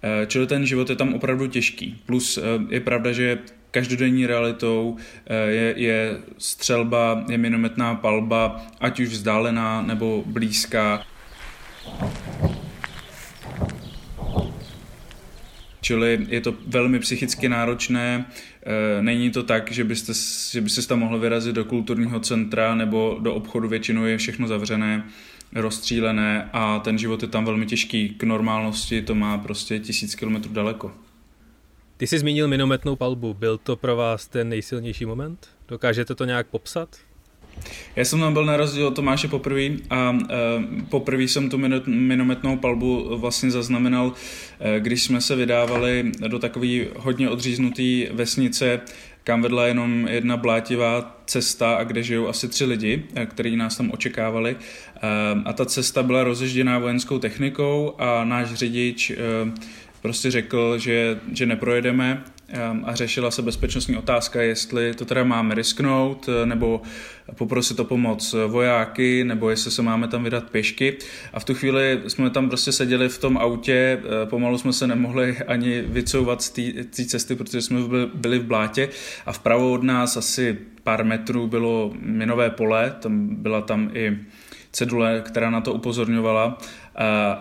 Eh, 0.03 0.27
čili 0.27 0.47
ten 0.47 0.67
život 0.67 0.91
je 0.91 0.97
tam 0.97 1.15
opravdu 1.15 1.47
těžký. 1.47 2.03
Plus 2.07 2.39
eh, 2.39 2.43
je 2.69 2.81
pravda, 2.81 3.13
že 3.13 3.39
každodenní 3.71 4.27
realitou 4.27 4.97
eh, 5.27 5.51
je, 5.51 5.75
je 5.77 6.17
střelba, 6.39 7.25
je 7.31 7.39
minometná 7.39 7.95
palba, 7.95 8.67
ať 8.81 9.01
už 9.01 9.09
vzdálená 9.09 9.83
nebo 9.83 10.23
blízká. 10.27 11.07
Čili 15.81 16.27
je 16.29 16.41
to 16.41 16.55
velmi 16.67 16.99
psychicky 16.99 17.49
náročné. 17.49 18.27
Eh, 18.63 19.03
není 19.03 19.31
to 19.31 19.43
tak, 19.43 19.73
že 19.73 19.85
byste, 19.85 20.13
že 20.53 20.61
byste 20.61 20.83
tam 20.83 20.99
mohli 20.99 21.19
vyrazit 21.19 21.55
do 21.55 21.65
kulturního 21.65 22.21
centra 22.21 22.75
nebo 22.75 23.19
do 23.21 23.35
obchodu, 23.35 23.69
většinou 23.69 24.05
je 24.05 24.19
všechno 24.19 24.49
zavřené, 24.49 25.05
rozstřílené 25.55 26.51
a 26.53 26.79
ten 26.79 26.99
život 26.99 27.23
je 27.23 27.29
tam 27.29 27.45
velmi 27.45 27.67
těžký. 27.67 28.09
K 28.09 28.23
normálnosti 28.23 29.03
to 29.03 29.15
má 29.15 29.39
prostě 29.39 29.79
tisíc 29.79 30.15
kilometrů 30.15 30.53
daleko. 30.53 30.93
Ty 31.97 32.07
jsi 32.07 32.19
zmínil 32.19 32.49
minometnou 32.49 32.97
palbu. 32.97 33.35
Byl 33.35 33.59
to 33.59 33.77
pro 33.77 33.97
vás 33.97 34.29
ten 34.29 34.49
nejsilnější 34.49 35.07
moment? 35.07 35.49
Dokážete 35.69 36.15
to 36.15 36.25
nějak 36.25 36.47
popsat? 36.47 36.97
Já 37.97 38.05
jsem 38.05 38.21
tam 38.21 38.33
byl 38.33 38.45
na 38.45 38.57
rozdíl 38.57 38.87
od 38.87 38.95
Tomáše 38.95 39.29
poprvé 39.29 39.69
a 39.91 40.11
uh, 40.11 40.19
poprvé 40.89 41.23
jsem 41.23 41.51
tu 41.51 41.59
minometnou 41.87 42.57
palbu 42.57 43.19
vlastně 43.19 43.51
zaznamenal, 43.51 44.07
uh, 44.07 44.15
když 44.79 45.03
jsme 45.03 45.21
se 45.21 45.37
vydávali 45.37 46.13
do 46.29 46.39
takové 46.39 46.85
hodně 46.97 47.31
odříznuté 47.31 48.07
vesnice, 48.13 48.81
kam 49.25 49.43
vedla 49.43 49.67
jenom 49.67 50.09
jedna 50.11 50.37
blátivá 50.37 51.21
cesta 51.27 51.75
a 51.75 51.85
kde 51.85 52.03
žijou 52.03 52.29
asi 52.29 52.49
tři 52.49 52.65
lidi, 52.65 53.05
kteří 53.27 53.57
nás 53.57 53.77
tam 53.77 53.91
očekávali. 53.91 54.57
A 55.45 55.53
ta 55.53 55.65
cesta 55.67 56.03
byla 56.03 56.25
rozežděná 56.25 56.79
vojenskou 56.79 57.19
technikou 57.19 57.95
a 57.99 58.25
náš 58.25 58.55
řidič 58.55 59.13
prostě 60.03 60.31
řekl, 60.31 60.79
že, 60.79 61.21
že 61.33 61.47
neprojedeme 61.47 62.25
a 62.85 62.95
řešila 62.95 63.31
se 63.31 63.43
bezpečnostní 63.43 63.97
otázka, 63.97 64.43
jestli 64.43 64.95
to 64.95 65.05
teda 65.05 65.25
máme 65.25 65.55
risknout, 65.55 66.29
eh, 66.29 66.47
nebo 66.47 66.83
poprosit 67.35 67.81
o 67.81 67.85
pomoc 67.85 68.35
vojáky, 68.47 69.25
nebo 69.25 69.51
jestli 69.51 69.71
se 69.71 69.83
máme 69.83 70.09
tam 70.09 70.25
vydat 70.25 70.51
pěšky. 70.51 70.97
A 71.33 71.41
v 71.41 71.45
tu 71.45 71.55
chvíli 71.55 72.03
jsme 72.07 72.31
tam 72.31 72.49
prostě 72.49 72.73
seděli 72.73 73.09
v 73.09 73.19
tom 73.19 73.39
autě, 73.39 74.03
eh, 74.03 74.27
pomalu 74.27 74.59
jsme 74.59 74.73
se 74.73 74.87
nemohli 74.87 75.37
ani 75.47 75.83
vycouvat 75.83 76.43
z 76.43 76.51
té 76.51 77.05
cesty, 77.07 77.35
protože 77.35 77.63
jsme 77.63 77.81
byli 78.15 78.39
v 78.39 78.45
blátě 78.45 78.89
a 79.27 79.33
vpravo 79.33 79.73
od 79.73 79.83
nás 79.83 80.17
asi 80.17 80.59
pár 80.83 81.05
metrů 81.05 81.47
bylo 81.47 81.93
minové 82.01 82.51
pole, 82.51 82.95
tam 83.01 83.29
byla 83.35 83.61
tam 83.61 83.91
i 83.95 84.19
cedule, 84.73 85.23
která 85.25 85.51
na 85.51 85.61
to 85.61 85.73
upozorňovala. 85.73 86.59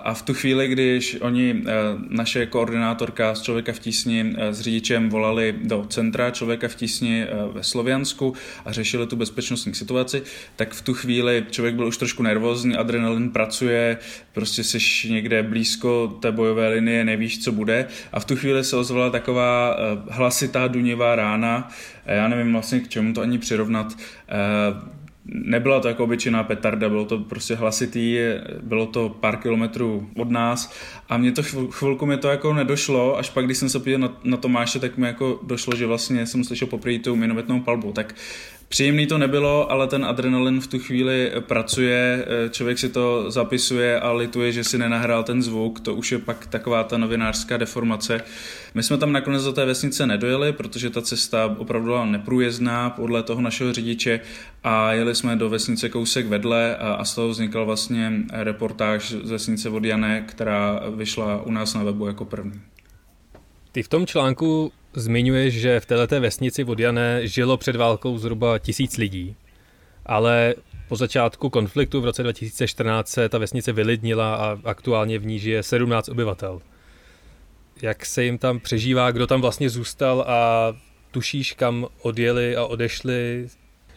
A 0.04 0.14
v 0.14 0.22
tu 0.22 0.34
chvíli, 0.34 0.68
když 0.68 1.18
oni, 1.22 1.64
eh, 1.66 1.72
naše 2.10 2.46
koordinátorka 2.46 3.36
z 3.36 3.42
Člověka 3.42 3.74
v 3.74 3.80
tísni 3.80 4.36
eh, 4.38 4.54
s 4.54 4.62
řidičem 4.62 5.10
volali 5.10 5.56
do 5.64 5.86
centra 5.90 6.32
Člověka 6.32 6.68
v 6.68 6.76
tísni 6.76 7.24
eh, 7.24 7.28
ve 7.52 7.64
Sloviansku 7.64 8.34
a 8.66 8.72
řešili 8.72 9.08
tu 9.08 9.16
bezpečnostní 9.16 9.74
situaci, 9.74 10.22
tak 10.56 10.74
v 10.74 10.82
tu 10.82 10.94
chvíli 10.94 11.46
člověk 11.52 11.76
byl 11.76 11.88
už 11.88 11.98
trošku 11.98 12.24
nervózní, 12.24 12.76
adrenalin 12.76 13.30
pracuje, 13.30 13.98
prostě 14.34 14.64
jsi 14.64 14.80
někde 15.10 15.44
blízko 15.44 16.18
té 16.22 16.32
bojové 16.32 16.68
linie, 16.70 17.06
nevíš, 17.06 17.44
co 17.44 17.52
bude. 17.52 17.88
A 18.14 18.20
v 18.20 18.26
tu 18.26 18.36
chvíli 18.36 18.64
se 18.64 18.76
ozvala 18.76 19.10
taková 19.10 19.78
hlasitá 20.10 20.68
dunivá 20.68 21.16
rána, 21.16 21.70
já 22.06 22.28
nevím 22.28 22.54
vlastně 22.54 22.80
k 22.80 22.88
čemu 22.88 23.14
to 23.14 23.22
ani 23.22 23.38
přirovnat, 23.38 23.98
Nebyla 25.28 25.80
to 25.80 25.88
jako 25.88 26.04
obyčejná 26.04 26.44
petarda, 26.44 26.90
bylo 26.90 27.06
to 27.06 27.18
prostě 27.20 27.56
hlasitý, 27.56 28.18
bylo 28.62 28.86
to 28.86 29.10
pár 29.10 29.38
kilometrů 29.38 30.10
od 30.16 30.30
nás 30.32 30.74
a 31.10 31.18
mě 31.18 31.32
to 31.32 31.44
chvilku 31.70 32.06
mi 32.06 32.18
to 32.18 32.28
jako 32.28 32.54
nedošlo, 32.54 33.18
až 33.18 33.30
pak 33.30 33.46
když 33.46 33.58
jsem 33.58 33.70
se 33.70 33.80
podíval 33.80 34.02
na, 34.02 34.18
na 34.24 34.38
Tomáše, 34.38 34.80
tak 34.80 34.98
mi 34.98 35.08
jako 35.08 35.40
došlo, 35.44 35.76
že 35.76 35.86
vlastně 35.86 36.26
jsem 36.26 36.44
slyšel 36.44 36.68
poprvé 36.68 37.00
tu 37.00 37.16
minometnou 37.16 37.60
palbu, 37.60 37.92
tak 37.92 38.16
Příjemný 38.70 39.08
to 39.08 39.18
nebylo, 39.18 39.72
ale 39.72 39.88
ten 39.88 40.06
adrenalin 40.06 40.62
v 40.62 40.68
tu 40.68 40.80
chvíli 40.80 41.32
pracuje, 41.40 42.26
eh, 42.28 42.50
člověk 42.50 42.80
si 42.80 42.90
to 42.90 43.32
zapisuje 43.32 44.00
a 44.00 44.12
lituje, 44.12 44.52
že 44.52 44.64
si 44.64 44.78
nenahrál 44.78 45.24
ten 45.24 45.42
zvuk, 45.42 45.80
to 45.80 45.96
už 45.96 46.12
je 46.12 46.20
pak 46.20 46.48
taková 46.48 46.84
ta 46.84 46.98
novinářská 46.98 47.58
deformace. 47.58 48.22
My 48.74 48.84
jsme 48.84 48.98
tam 48.98 49.12
nakonec 49.12 49.44
do 49.44 49.54
té 49.54 49.66
vesnice 49.66 50.08
nedojeli, 50.08 50.54
protože 50.54 50.90
ta 50.90 51.02
cesta 51.02 51.56
opravdu 51.58 51.86
byla 51.86 52.06
neprůjezdná 52.06 52.90
podle 52.90 53.24
toho 53.24 53.42
našeho 53.42 53.74
řidiče 53.74 54.20
a 54.64 54.94
jeli 54.94 55.16
jsme 55.16 55.36
do 55.36 55.50
vesnice 55.50 55.90
kousek 55.90 56.26
vedle 56.26 56.78
a, 56.78 57.06
z 57.06 57.16
toho 57.16 57.30
vznikla 57.30 57.64
vlastně 57.64 58.14
reportáž 58.34 59.12
z 59.24 59.32
vesnice 59.32 59.70
Vodjané, 59.70 60.22
která 60.22 60.82
vyšla 60.96 61.42
u 61.42 61.52
nás 61.52 61.74
na 61.74 61.84
webu 61.84 62.08
jako 62.08 62.26
první. 62.26 62.62
Ty 63.72 63.84
v 63.84 63.88
tom 63.88 64.06
článku 64.06 64.72
zmiňuješ, 64.94 65.54
že 65.54 65.80
v 65.80 65.86
této 65.86 66.22
vesnici 66.22 66.64
Vodjané 66.64 67.28
žilo 67.28 67.58
před 67.58 67.76
válkou 67.76 68.18
zhruba 68.18 68.60
tisíc 68.60 68.98
lidí, 68.98 69.36
ale 70.06 70.56
po 70.88 70.96
začátku 70.96 71.50
konfliktu 71.50 72.02
v 72.02 72.06
roce 72.06 72.24
2014 72.24 73.08
se 73.08 73.30
ta 73.30 73.38
vesnice 73.38 73.72
vylidnila 73.72 74.36
a 74.36 74.58
aktuálně 74.64 75.20
v 75.20 75.26
ní 75.26 75.40
žije 75.40 75.64
17 75.64 76.10
obyvatel. 76.10 76.62
Jak 77.82 78.06
se 78.06 78.24
jim 78.24 78.38
tam 78.38 78.60
přežívá, 78.60 79.12
kdo 79.12 79.28
tam 79.28 79.42
vlastně 79.42 79.70
zůstal 79.70 80.26
a 80.28 80.74
tušíš, 81.12 81.54
kam 81.54 81.88
odjeli 82.02 82.56
a 82.56 82.66
odešli 82.66 83.48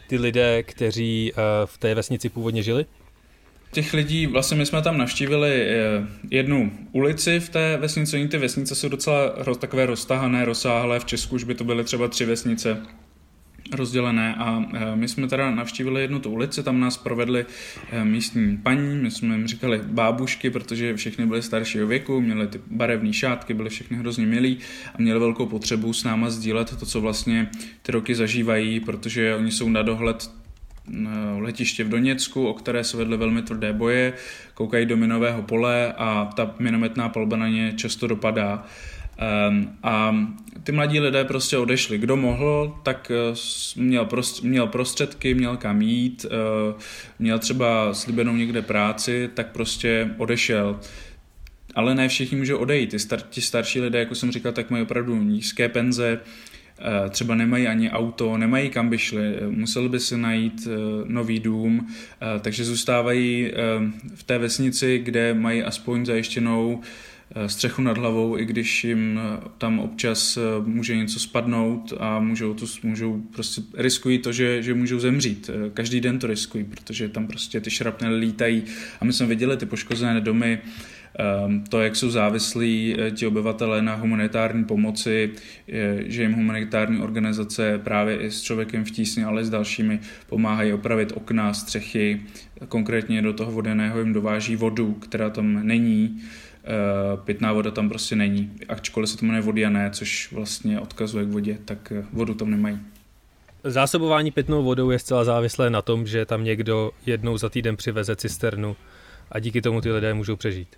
ty 0.07 0.17
lidé, 0.17 0.63
kteří 0.63 1.33
eh, 1.33 1.41
v 1.65 1.77
té 1.77 1.95
vesnici 1.95 2.29
původně 2.29 2.63
žili? 2.63 2.85
Těch 3.71 3.93
lidí, 3.93 4.27
vlastně 4.27 4.57
my 4.57 4.65
jsme 4.65 4.81
tam 4.81 4.97
navštívili 4.97 5.51
eh, 5.51 6.07
jednu 6.31 6.71
ulici 6.91 7.39
v 7.39 7.49
té 7.49 7.77
vesnici, 7.77 8.17
oni 8.17 8.27
ty 8.27 8.37
vesnice 8.37 8.75
jsou 8.75 8.89
docela 8.89 9.29
takové 9.59 9.85
roztahané, 9.85 10.45
rozsáhlé, 10.45 10.99
v 10.99 11.05
Česku 11.05 11.35
už 11.35 11.43
by 11.43 11.55
to 11.55 11.63
byly 11.63 11.83
třeba 11.83 12.07
tři 12.07 12.25
vesnice 12.25 12.77
rozdělené 13.73 14.35
a 14.35 14.65
eh, 14.73 14.95
my 14.95 15.07
jsme 15.07 15.27
teda 15.27 15.51
navštívili 15.51 16.01
jednu 16.01 16.19
tu 16.19 16.29
ulici, 16.29 16.63
tam 16.63 16.79
nás 16.79 16.97
provedli 16.97 17.45
eh, 17.91 18.05
místní 18.05 18.57
paní, 18.57 18.95
my 18.95 19.11
jsme 19.11 19.35
jim 19.35 19.47
říkali 19.47 19.81
bábušky, 19.83 20.49
protože 20.49 20.95
všechny 20.95 21.25
byly 21.25 21.41
staršího 21.41 21.87
věku, 21.87 22.21
měli 22.21 22.47
ty 22.47 22.59
barevné 22.67 23.13
šátky, 23.13 23.53
byly 23.53 23.69
všechny 23.69 23.97
hrozně 23.97 24.25
milí 24.25 24.57
a 24.95 25.01
měli 25.01 25.19
velkou 25.19 25.45
potřebu 25.45 25.93
s 25.93 26.03
náma 26.03 26.29
sdílet 26.29 26.79
to, 26.79 26.85
co 26.85 27.01
vlastně 27.01 27.49
ty 27.81 27.91
roky 27.91 28.15
zažívají, 28.15 28.79
protože 28.79 29.35
oni 29.35 29.51
jsou 29.51 29.69
na 29.69 29.81
dohled 29.81 30.40
letiště 31.37 31.83
v 31.83 31.89
Doněcku, 31.89 32.47
o 32.47 32.53
které 32.53 32.83
se 32.83 32.97
vedly 32.97 33.17
velmi 33.17 33.41
tvrdé 33.41 33.73
boje, 33.73 34.13
koukají 34.53 34.85
do 34.85 34.97
minového 34.97 35.41
pole 35.41 35.93
a 35.97 36.29
ta 36.35 36.55
minometná 36.59 37.09
palba 37.09 37.37
na 37.37 37.47
ně 37.47 37.73
často 37.75 38.07
dopadá. 38.07 38.65
A 39.83 40.15
ty 40.63 40.71
mladí 40.71 40.99
lidé 40.99 41.23
prostě 41.23 41.57
odešli. 41.57 41.97
Kdo 41.97 42.17
mohl, 42.17 42.77
tak 42.83 43.11
uh, 43.31 43.83
měl, 43.83 44.07
měl 44.43 44.67
prostředky, 44.67 45.33
měl 45.33 45.57
kam 45.57 45.81
jít, 45.81 46.25
uh, 46.25 46.79
měl 47.19 47.39
třeba 47.39 47.93
slíbenou 47.93 48.35
někde 48.35 48.61
práci, 48.61 49.29
tak 49.33 49.51
prostě 49.51 50.09
odešel. 50.17 50.79
Ale 51.75 51.95
ne 51.95 52.07
všichni 52.07 52.37
můžou 52.37 52.57
odejít. 52.57 53.01
Star, 53.01 53.21
ti 53.29 53.41
starší 53.41 53.81
lidé, 53.81 53.99
jako 53.99 54.15
jsem 54.15 54.31
říkal, 54.31 54.51
tak 54.51 54.69
mají 54.69 54.83
opravdu 54.83 55.15
nízké 55.15 55.69
penze, 55.69 56.19
třeba 57.09 57.35
nemají 57.35 57.67
ani 57.67 57.91
auto, 57.91 58.37
nemají 58.37 58.69
kam 58.69 58.89
by 58.89 58.97
šli, 58.97 59.35
museli 59.49 59.89
by 59.89 59.99
si 59.99 60.17
najít 60.17 60.67
nový 61.05 61.39
dům, 61.39 61.87
takže 62.41 62.65
zůstávají 62.65 63.51
v 64.15 64.23
té 64.23 64.37
vesnici, 64.37 65.01
kde 65.03 65.33
mají 65.33 65.63
aspoň 65.63 66.05
zajištěnou 66.05 66.81
Eh, 67.35 67.49
střechu 67.49 67.81
nad 67.81 67.97
hlavou, 67.97 68.37
i 68.37 68.45
když 68.45 68.83
jim 68.83 69.19
eh, 69.23 69.49
tam 69.57 69.79
občas 69.79 70.37
eh, 70.37 70.41
může 70.65 70.95
něco 70.95 71.19
spadnout 71.19 71.93
a 71.99 72.19
můžou, 72.19 72.53
to, 72.53 72.65
můžou 72.83 73.21
prostě 73.33 73.61
riskují 73.77 74.17
to, 74.17 74.31
že, 74.31 74.63
že 74.63 74.73
můžou 74.73 74.99
zemřít. 74.99 75.49
Každý 75.73 76.01
den 76.01 76.19
to 76.19 76.27
riskují, 76.27 76.63
protože 76.63 77.09
tam 77.09 77.27
prostě 77.27 77.61
ty 77.61 77.71
šrapnely 77.71 78.19
lítají 78.19 78.63
a 79.01 79.05
my 79.05 79.13
jsme 79.13 79.25
viděli 79.25 79.57
ty 79.57 79.65
poškozené 79.65 80.21
domy, 80.21 80.59
to, 81.69 81.81
jak 81.81 81.95
jsou 81.95 82.09
závislí 82.09 82.95
ti 83.15 83.27
obyvatelé 83.27 83.81
na 83.81 83.95
humanitární 83.95 84.63
pomoci, 84.63 85.31
že 86.05 86.21
jim 86.21 86.33
humanitární 86.33 87.01
organizace 87.01 87.79
právě 87.83 88.17
i 88.17 88.31
s 88.31 88.41
člověkem 88.41 88.85
v 88.85 88.91
tísni, 88.91 89.23
ale 89.23 89.45
s 89.45 89.49
dalšími 89.49 89.99
pomáhají 90.29 90.73
opravit 90.73 91.11
okna, 91.15 91.53
střechy, 91.53 92.21
konkrétně 92.67 93.21
do 93.21 93.33
toho 93.33 93.51
vodeného 93.51 93.99
jim 93.99 94.13
dováží 94.13 94.55
vodu, 94.55 94.93
která 94.93 95.29
tam 95.29 95.67
není, 95.67 96.21
Eh, 96.63 97.17
pitná 97.17 97.53
voda 97.53 97.71
tam 97.71 97.89
prostě 97.89 98.15
není. 98.15 98.51
Ačkoliv 98.69 99.09
se 99.09 99.17
to 99.17 99.25
jmenuje 99.25 99.41
vodiané, 99.41 99.89
což 99.93 100.31
vlastně 100.31 100.79
odkazuje 100.79 101.25
k 101.25 101.29
vodě, 101.29 101.57
tak 101.65 101.91
eh, 101.91 102.05
vodu 102.13 102.33
tam 102.33 102.51
nemají. 102.51 102.79
Zásobování 103.63 104.31
pitnou 104.31 104.63
vodou 104.63 104.89
je 104.89 104.99
zcela 104.99 105.23
závislé 105.23 105.69
na 105.69 105.81
tom, 105.81 106.07
že 106.07 106.25
tam 106.25 106.43
někdo 106.43 106.91
jednou 107.05 107.37
za 107.37 107.49
týden 107.49 107.77
přiveze 107.77 108.15
cisternu 108.15 108.75
a 109.31 109.39
díky 109.39 109.61
tomu 109.61 109.81
ty 109.81 109.91
lidé 109.91 110.13
můžou 110.13 110.35
přežít. 110.35 110.75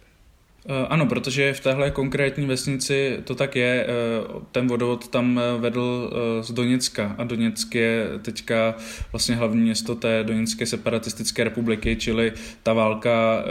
Eh, 0.65 0.87
ano, 0.89 1.05
protože 1.05 1.53
v 1.53 1.59
téhle 1.59 1.91
konkrétní 1.91 2.45
vesnici 2.45 3.19
to 3.23 3.35
tak 3.35 3.55
je. 3.55 3.85
Eh, 3.87 4.41
ten 4.51 4.67
vodovod 4.67 5.07
tam 5.07 5.39
eh, 5.39 5.59
vedl 5.59 6.13
z 6.41 6.51
Doněcka 6.51 7.15
a 7.17 7.23
Doněck 7.23 7.75
je 7.75 8.07
teďka 8.21 8.75
vlastně 9.11 9.35
hlavní 9.35 9.61
město 9.61 9.95
té 9.95 10.23
Doněcké 10.23 10.65
separatistické 10.65 11.43
republiky, 11.43 11.95
čili 11.95 12.33
ta 12.63 12.73
válka 12.73 13.45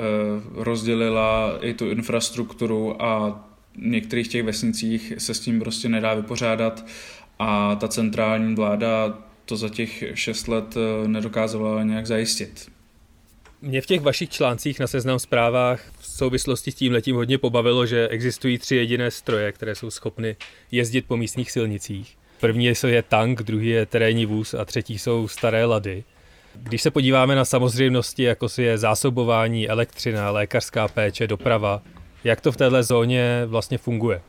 rozdělila 0.54 1.58
i 1.60 1.74
tu 1.74 1.90
infrastrukturu 1.90 3.02
a 3.02 3.30
v 3.74 3.86
některých 3.86 4.28
těch 4.28 4.42
vesnicích 4.42 5.12
se 5.18 5.34
s 5.34 5.40
tím 5.40 5.60
prostě 5.60 5.88
nedá 5.88 6.14
vypořádat 6.14 6.86
a 7.38 7.74
ta 7.74 7.88
centrální 7.88 8.54
vláda 8.54 9.18
to 9.44 9.56
za 9.56 9.68
těch 9.68 10.04
šest 10.14 10.48
let 10.48 10.74
nedokázala 11.06 11.82
nějak 11.82 12.06
zajistit. 12.06 12.72
Mě 13.62 13.80
v 13.80 13.86
těch 13.86 14.00
vašich 14.00 14.30
článcích 14.30 14.80
na 14.80 14.86
seznam 14.86 15.18
zprávách 15.18 15.80
souvislosti 16.12 16.72
s 16.72 16.74
tím 16.74 16.92
letím 16.92 17.16
hodně 17.16 17.38
pobavilo, 17.38 17.86
že 17.86 18.08
existují 18.08 18.58
tři 18.58 18.76
jediné 18.76 19.10
stroje, 19.10 19.52
které 19.52 19.74
jsou 19.74 19.90
schopny 19.90 20.36
jezdit 20.70 21.06
po 21.06 21.16
místních 21.16 21.50
silnicích. 21.50 22.16
První 22.40 22.64
je 22.86 23.02
tank, 23.02 23.42
druhý 23.42 23.68
je 23.68 23.86
terénní 23.86 24.26
vůz 24.26 24.54
a 24.54 24.64
třetí 24.64 24.98
jsou 24.98 25.28
staré 25.28 25.64
lady. 25.64 26.04
Když 26.54 26.82
se 26.82 26.90
podíváme 26.90 27.34
na 27.34 27.44
samozřejmosti, 27.44 28.22
jako 28.22 28.48
si 28.48 28.62
je 28.62 28.78
zásobování, 28.78 29.68
elektřina, 29.68 30.30
lékařská 30.30 30.88
péče, 30.88 31.26
doprava, 31.26 31.82
jak 32.24 32.40
to 32.40 32.52
v 32.52 32.56
této 32.56 32.82
zóně 32.82 33.42
vlastně 33.46 33.78
funguje? 33.78 34.20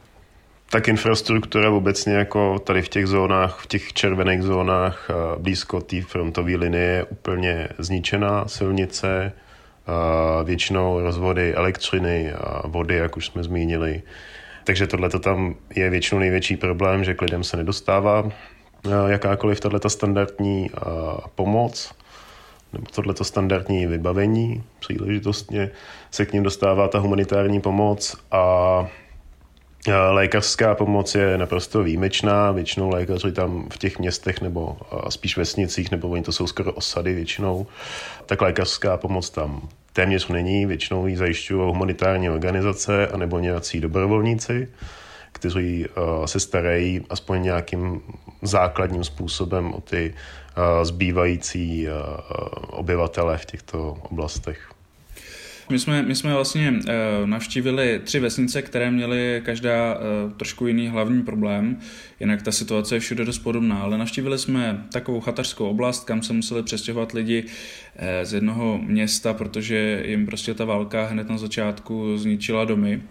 Tak 0.70 0.88
infrastruktura 0.88 1.72
obecně 1.72 2.14
jako 2.14 2.60
tady 2.60 2.82
v 2.82 2.90
těch 2.90 3.08
zónách, 3.08 3.60
v 3.60 3.68
těch 3.68 3.94
červených 3.94 4.42
zónách 4.42 5.10
blízko 5.38 5.82
té 5.82 6.02
frontové 6.02 6.56
linie 6.56 6.84
je 6.84 7.04
úplně 7.04 7.68
zničená 7.78 8.48
silnice, 8.48 9.34
většinou 10.44 11.00
rozvody 11.00 11.56
elektřiny 11.56 12.34
a 12.34 12.68
vody, 12.68 12.96
jak 12.96 13.18
už 13.18 13.26
jsme 13.26 13.44
zmínili. 13.44 14.02
Takže 14.64 14.88
tohle 14.88 15.10
tam 15.10 15.56
je 15.76 15.90
většinou 15.90 16.20
největší 16.20 16.58
problém, 16.58 17.04
že 17.04 17.14
k 17.14 17.22
lidem 17.22 17.44
se 17.44 17.58
nedostává 17.58 18.30
jakákoliv 19.08 19.60
tato 19.60 19.90
standardní 19.90 20.70
pomoc 21.36 21.94
nebo 22.74 22.86
tohleto 22.96 23.24
standardní 23.24 23.88
vybavení, 23.88 24.64
příležitostně 24.80 25.70
se 26.12 26.26
k 26.26 26.34
ním 26.34 26.44
dostává 26.44 26.88
ta 26.88 27.00
humanitární 27.00 27.62
pomoc 27.62 28.16
a 28.32 28.88
Lékařská 29.88 30.76
pomoc 30.76 31.16
je 31.16 31.38
naprosto 31.38 31.84
výjimečná, 31.84 32.52
většinou 32.52 32.90
lékaři 32.90 33.32
tam 33.32 33.70
v 33.74 33.78
těch 33.78 34.00
městech 34.00 34.42
nebo 34.42 34.78
spíš 35.10 35.38
vesnicích, 35.38 35.92
nebo 35.92 36.10
oni 36.10 36.24
to 36.24 36.32
jsou 36.32 36.48
skoro 36.48 36.74
osady 36.74 37.14
většinou, 37.14 37.68
tak 38.26 38.42
lékařská 38.42 38.98
pomoc 38.98 39.30
tam 39.30 39.70
téměř 39.94 40.28
není, 40.28 40.66
většinou 40.66 41.08
ji 41.08 41.18
zajišťují 41.18 41.62
humanitární 41.62 42.30
organizace 42.30 43.08
anebo 43.08 43.40
nějací 43.40 43.82
dobrovolníci, 43.82 44.68
kteří 45.32 45.86
se 46.26 46.40
starají 46.40 47.02
aspoň 47.10 47.42
nějakým 47.44 48.02
základním 48.42 49.04
způsobem 49.04 49.74
o 49.74 49.82
ty 49.82 50.14
zbývající 50.84 51.88
obyvatele 52.70 53.38
v 53.38 53.46
těchto 53.46 53.98
oblastech. 54.02 54.70
My 55.74 55.80
jsme, 55.80 56.04
my 56.04 56.16
jsme 56.16 56.34
vlastně 56.34 56.72
uh, 56.72 57.30
navštívili 57.30 58.02
tři 58.04 58.20
vesnice, 58.20 58.62
které 58.62 58.92
měly 58.92 59.42
každá 59.46 59.96
uh, 59.96 60.32
trošku 60.34 60.68
jiný 60.68 60.88
hlavní 60.88 61.24
problém, 61.24 61.80
jinak 62.20 62.42
ta 62.42 62.52
situace 62.52 62.96
je 62.96 63.00
všude 63.00 63.26
dost 63.26 63.40
podobná, 63.40 63.80
ale 63.80 63.98
navštívili 63.98 64.40
jsme 64.40 64.86
takovou 64.92 65.20
chatařskou 65.20 65.70
oblast, 65.70 66.04
kam 66.04 66.22
se 66.22 66.34
museli 66.34 66.64
přestěhovat 66.64 67.12
lidi 67.12 67.44
uh, 67.44 67.50
z 68.24 68.34
jednoho 68.34 68.78
města, 68.78 69.34
protože 69.34 70.04
jim 70.06 70.26
prostě 70.26 70.54
ta 70.54 70.66
válka 70.66 71.06
hned 71.06 71.30
na 71.30 71.38
začátku 71.38 72.18
zničila 72.18 72.66
domy 72.66 73.02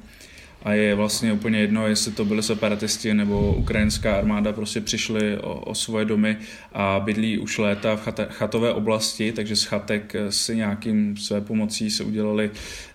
a 0.62 0.72
je 0.72 0.94
vlastně 0.94 1.32
úplně 1.32 1.58
jedno, 1.58 1.86
jestli 1.86 2.12
to 2.12 2.24
byly 2.24 2.42
separatisti 2.42 3.14
nebo 3.14 3.54
ukrajinská 3.54 4.16
armáda, 4.16 4.52
prostě 4.52 4.80
přišli 4.80 5.38
o, 5.38 5.60
o 5.60 5.74
svoje 5.74 6.04
domy 6.04 6.36
a 6.72 7.00
bydlí 7.04 7.38
už 7.38 7.58
léta 7.58 7.96
v 7.96 8.00
chata, 8.00 8.26
chatové 8.30 8.72
oblasti, 8.72 9.32
takže 9.32 9.56
z 9.56 9.64
chatek 9.64 10.16
si 10.28 10.56
nějakým 10.56 11.16
své 11.16 11.40
pomocí 11.40 11.90
se 11.90 12.04
udělali 12.04 12.50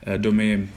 eh, 0.06 0.17
domy 0.17 0.67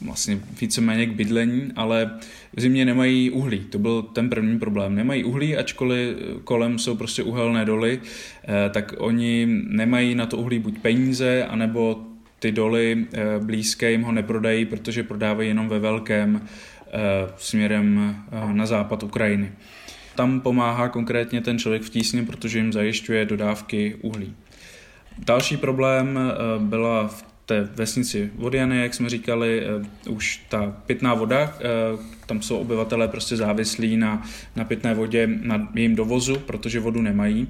vlastně 0.00 0.40
víceméně 0.60 1.06
k 1.06 1.12
bydlení, 1.12 1.72
ale 1.76 2.10
v 2.56 2.60
zimě 2.60 2.84
nemají 2.84 3.30
uhlí. 3.30 3.58
To 3.58 3.78
byl 3.78 4.02
ten 4.02 4.30
první 4.30 4.58
problém. 4.58 4.94
Nemají 4.94 5.24
uhlí, 5.24 5.56
ačkoliv 5.56 6.16
kolem 6.44 6.78
jsou 6.78 6.96
prostě 6.96 7.22
uhelné 7.22 7.64
doly, 7.64 8.00
eh, 8.44 8.70
tak 8.70 8.94
oni 8.98 9.46
nemají 9.68 10.14
na 10.14 10.26
to 10.26 10.36
uhlí 10.36 10.58
buď 10.58 10.78
peníze, 10.78 11.44
anebo 11.44 12.00
ty 12.46 12.52
doly 12.52 13.06
eh, 13.12 13.24
blízké 13.38 13.90
jim 13.90 14.02
ho 14.02 14.12
neprodají, 14.12 14.64
protože 14.64 15.02
prodávají 15.02 15.48
jenom 15.48 15.68
ve 15.68 15.78
velkém 15.78 16.40
eh, 16.40 16.90
směrem 17.36 18.16
eh, 18.32 18.52
na 18.52 18.66
západ 18.66 19.02
Ukrajiny. 19.02 19.52
Tam 20.14 20.40
pomáhá 20.40 20.88
konkrétně 20.88 21.40
ten 21.40 21.58
člověk 21.58 21.82
v 21.82 21.90
tísni, 21.90 22.22
protože 22.22 22.58
jim 22.58 22.72
zajišťuje 22.72 23.24
dodávky 23.24 23.96
uhlí. 24.02 24.34
Další 25.18 25.56
problém 25.56 26.18
byla 26.58 27.08
v 27.08 27.24
té 27.46 27.68
vesnici 27.74 28.30
Vodiany, 28.34 28.82
jak 28.82 28.94
jsme 28.94 29.08
říkali, 29.08 29.66
už 30.08 30.42
ta 30.48 30.76
pitná 30.86 31.14
voda, 31.14 31.54
tam 32.26 32.42
jsou 32.42 32.58
obyvatelé 32.58 33.08
prostě 33.08 33.36
závislí 33.36 33.96
na, 33.96 34.22
na 34.56 34.64
pitné 34.64 34.94
vodě, 34.94 35.28
na 35.42 35.68
jejím 35.74 35.96
dovozu, 35.96 36.38
protože 36.38 36.80
vodu 36.80 37.02
nemají. 37.02 37.48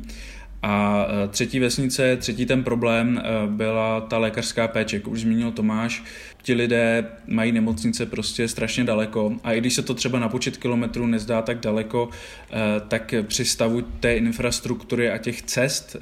A 0.69 1.07
e, 1.25 1.29
třetí 1.29 1.59
vesnice, 1.59 2.17
třetí 2.17 2.47
ten 2.47 2.65
problém 2.65 3.19
e, 3.19 3.47
byla 3.47 4.01
ta 4.01 4.19
lékařská 4.19 4.69
péče. 4.69 4.97
Jak 4.97 5.09
už 5.09 5.21
zmínil 5.21 5.53
Tomáš, 5.53 6.05
ti 6.43 6.55
lidé 6.55 7.07
mají 7.27 7.53
nemocnice 7.53 8.07
prostě 8.07 8.49
strašně 8.49 8.85
daleko 8.85 9.37
a 9.45 9.53
i 9.53 9.61
když 9.61 9.75
se 9.75 9.83
to 9.83 9.95
třeba 9.95 10.19
na 10.19 10.29
počet 10.29 10.57
kilometrů 10.57 11.07
nezdá 11.07 11.43
tak 11.43 11.61
daleko, 11.61 12.09
e, 12.53 12.81
tak 12.81 13.15
při 13.23 13.45
stavu 13.45 13.81
té 13.81 14.17
infrastruktury 14.17 15.11
a 15.11 15.19
těch 15.19 15.43
cest, 15.43 15.97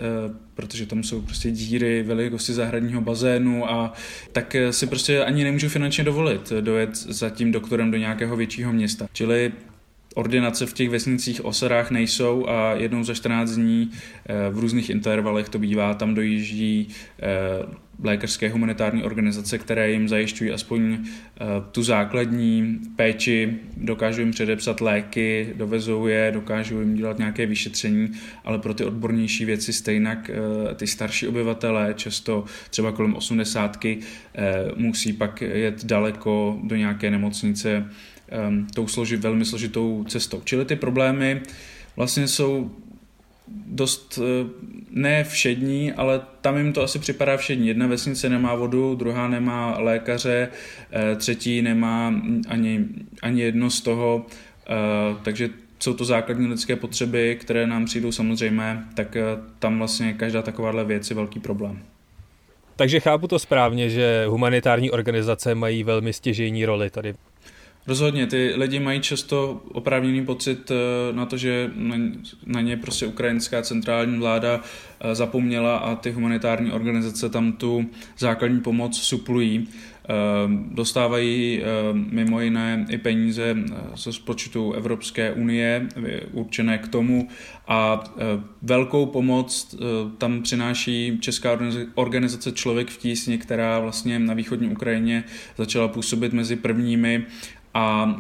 protože 0.55 0.87
tam 0.87 1.03
jsou 1.03 1.22
prostě 1.22 1.50
díry 1.50 2.03
velikosti 2.03 2.53
zahradního 2.53 3.00
bazénu 3.00 3.70
a 3.70 3.92
tak 4.33 4.57
si 4.70 4.87
prostě 4.87 5.24
ani 5.24 5.44
nemůžu 5.44 5.68
finančně 5.68 6.05
dovolit 6.05 6.53
dojet 6.61 6.96
za 6.96 7.31
tím 7.31 7.53
doktorem 7.53 7.90
do 7.90 7.96
nějakého 7.96 8.37
většího 8.37 8.72
města. 8.72 9.07
Čili 9.12 9.53
ordinace 10.14 10.66
v 10.66 10.72
těch 10.72 10.90
vesnicích 10.90 11.44
osadách 11.44 11.90
nejsou 11.90 12.48
a 12.48 12.72
jednou 12.72 13.05
za 13.05 13.14
14 13.14 13.50
dní 13.50 13.90
eh, 14.27 14.50
v 14.50 14.59
různých 14.59 14.90
intervalech 14.90 15.48
to 15.48 15.59
bývá, 15.59 15.94
tam 15.94 16.14
dojíždí 16.14 16.88
eh, 17.22 17.85
lékařské 18.03 18.48
humanitární 18.48 19.03
organizace, 19.03 19.59
které 19.59 19.90
jim 19.90 20.09
zajišťují 20.09 20.50
aspoň 20.50 20.98
tu 21.72 21.83
základní 21.83 22.81
péči, 22.96 23.57
dokážou 23.77 24.20
jim 24.20 24.31
předepsat 24.31 24.81
léky, 24.81 25.53
dovezou 25.57 26.07
je, 26.07 26.31
dokážou 26.35 26.81
jim 26.81 26.94
dělat 26.94 27.18
nějaké 27.18 27.46
vyšetření, 27.46 28.11
ale 28.44 28.59
pro 28.59 28.74
ty 28.74 28.85
odbornější 28.85 29.44
věci 29.44 29.72
stejnak 29.72 30.31
ty 30.77 30.87
starší 30.87 31.29
obyvatelé, 31.29 31.94
často 31.96 32.44
třeba 32.70 32.92
kolem 32.92 33.14
osmdesátky, 33.14 33.98
musí 34.77 35.12
pak 35.12 35.40
jet 35.40 35.85
daleko 35.85 36.59
do 36.62 36.77
nějaké 36.77 37.11
nemocnice 37.11 37.85
tou 38.74 38.87
složi, 38.87 39.16
velmi 39.16 39.44
složitou 39.44 40.04
cestou. 40.08 40.40
Čili 40.44 40.64
ty 40.64 40.76
problémy 40.76 41.40
vlastně 41.96 42.28
jsou 42.28 42.70
dost 43.66 44.18
eh, 44.22 44.46
ne 44.90 45.24
všední, 45.24 45.92
ale 45.92 46.20
tam 46.40 46.58
jim 46.58 46.72
to 46.72 46.82
asi 46.82 46.98
připadá 46.98 47.37
všední. 47.37 47.68
Jedna 47.68 47.87
vesnice 47.87 48.28
nemá 48.28 48.54
vodu, 48.54 48.94
druhá 48.94 49.28
nemá 49.28 49.78
lékaře, 49.78 50.48
eh, 50.92 51.16
třetí 51.16 51.62
nemá 51.62 52.14
ani, 52.48 52.84
ani 53.22 53.42
jedno 53.42 53.70
z 53.70 53.80
toho, 53.80 54.26
eh, 54.66 54.72
takže 55.22 55.50
jsou 55.78 55.94
to 55.94 56.04
základní 56.04 56.46
lidské 56.46 56.76
potřeby, 56.76 57.37
které 57.40 57.66
nám 57.66 57.84
přijdou 57.84 58.12
samozřejmé, 58.12 58.84
tak 58.94 59.16
tam 59.58 59.78
vlastně 59.78 60.12
každá 60.12 60.42
takováhle 60.42 60.84
věc 60.84 61.10
je 61.10 61.16
velký 61.16 61.40
problém. 61.40 61.78
Takže 62.76 63.00
chápu 63.00 63.28
to 63.28 63.38
správně, 63.38 63.90
že 63.90 64.24
humanitární 64.28 64.90
organizace 64.90 65.54
mají 65.54 65.84
velmi 65.84 66.12
stěžejní 66.12 66.64
roli 66.64 66.90
tady 66.90 67.14
Rozhodně, 67.87 68.27
ty 68.27 68.53
lidi 68.57 68.81
mají 68.81 69.01
často 69.01 69.62
oprávněný 69.73 70.27
pocit 70.27 70.70
eh, 70.70 71.12
na 71.12 71.27
to, 71.27 71.37
že 71.37 71.70
na 72.47 72.61
ně 72.61 72.77
prostě 72.77 73.07
ukrajinská 73.07 73.62
centrální 73.62 74.18
vláda 74.18 74.61
eh, 75.01 75.14
zapomněla 75.14 75.77
a 75.77 75.94
ty 75.94 76.11
humanitární 76.11 76.73
organizace 76.73 77.29
tam 77.29 77.53
tu 77.53 77.87
základní 78.18 78.61
pomoc 78.61 78.99
suplují. 78.99 79.68
Eh, 79.68 80.12
dostávají 80.70 81.62
mimo 81.92 82.40
jiné 82.40 82.87
i 82.88 82.99
peníze 82.99 83.57
ze 83.97 84.12
spočtu 84.12 84.73
Evropské 84.73 85.33
unie 85.33 85.88
určené 86.33 86.79
k 86.79 86.88
tomu 86.88 87.29
a 87.68 88.05
velkou 88.62 89.07
pomoc 89.07 89.77
tam 90.18 90.42
přináší 90.42 91.18
Česká 91.20 91.59
organizace 91.94 92.53
Člověk 92.53 92.90
v 92.90 92.99
tísni, 92.99 93.38
která 93.38 93.79
vlastně 93.79 94.18
na 94.18 94.35
východní 94.35 94.68
Ukrajině 94.68 95.25
začala 95.57 95.88
působit 95.88 96.33
mezi 96.33 96.57
prvními 96.57 97.27
a 97.74 98.14